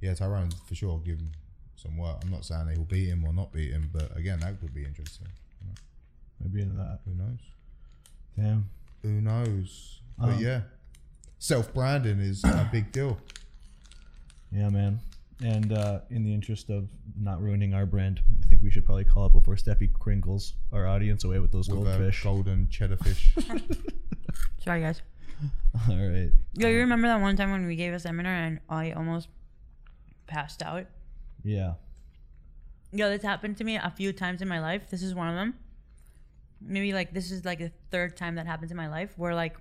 [0.01, 1.31] yeah, Tyron for sure give him
[1.75, 2.17] some work.
[2.23, 4.83] I'm not saying he'll beat him or not beat him, but again, that could be
[4.83, 5.27] interesting.
[5.61, 5.73] You know,
[6.41, 6.99] Maybe in that.
[7.05, 7.39] who knows?
[8.37, 8.69] Damn.
[9.01, 9.99] Who knows?
[10.17, 10.61] But Um, yeah,
[11.43, 13.17] self branding is a big deal.
[14.51, 14.99] Yeah, man.
[15.43, 16.87] And uh, in the interest of
[17.19, 20.87] not ruining our brand, I think we should probably call it before Stefi crinkles our
[20.87, 22.23] audience away with those With a goldfish.
[22.23, 23.35] golden cheddar fish.
[24.63, 25.01] Sorry, guys.
[25.89, 26.29] All right.
[26.53, 29.27] Yo, you remember that one time when we gave a seminar and I almost
[30.27, 30.85] passed out?
[31.43, 31.73] Yeah.
[32.93, 34.89] Yo, this happened to me a few times in my life.
[34.89, 35.55] This is one of them.
[36.61, 39.57] Maybe like this is like the third time that happens in my life where like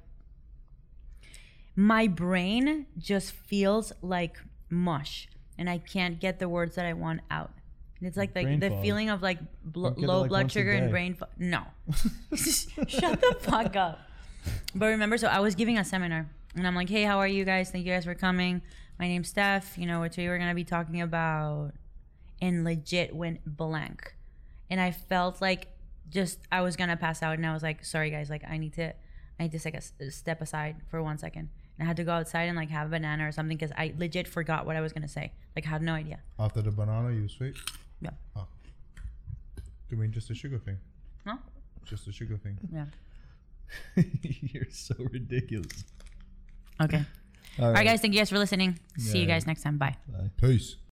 [1.74, 4.38] my brain just feels like
[4.70, 7.52] mush and I can't get the words that I want out.
[7.98, 8.82] And it's like like the fog.
[8.82, 11.28] feeling of like bl- Don't get it, low like, blood sugar and brain fog.
[11.38, 11.62] No.
[12.34, 14.00] Shut the fuck up.
[14.74, 17.44] But remember, so I was giving a seminar and I'm like, hey, how are you
[17.44, 17.70] guys?
[17.70, 18.60] Thank you guys for coming.
[18.98, 19.78] My name's Steph.
[19.78, 21.72] You know, what today we're going to be talking about
[22.40, 24.14] and legit went blank.
[24.68, 25.68] And I felt like
[26.12, 28.74] just I was gonna pass out, and I was like, "Sorry guys, like I need
[28.74, 28.92] to,
[29.40, 31.48] I need to take a step aside for one second.
[31.78, 33.94] And I had to go outside and like have a banana or something because I
[33.98, 35.32] legit forgot what I was gonna say.
[35.56, 36.20] Like I had no idea.
[36.38, 37.56] After the banana, you were sweet.
[38.00, 38.10] Yeah.
[38.36, 38.46] Oh.
[39.56, 40.78] Do you mean just a sugar thing?
[41.26, 41.38] No.
[41.84, 42.58] Just a sugar thing.
[42.72, 42.84] Yeah.
[44.22, 45.84] You're so ridiculous.
[46.80, 47.04] Okay.
[47.58, 48.00] All All right, guys.
[48.00, 48.78] Thank you guys for listening.
[48.98, 49.34] See you Yeah.
[49.34, 49.78] guys next time.
[49.78, 49.96] Bye.
[50.40, 50.76] Peace.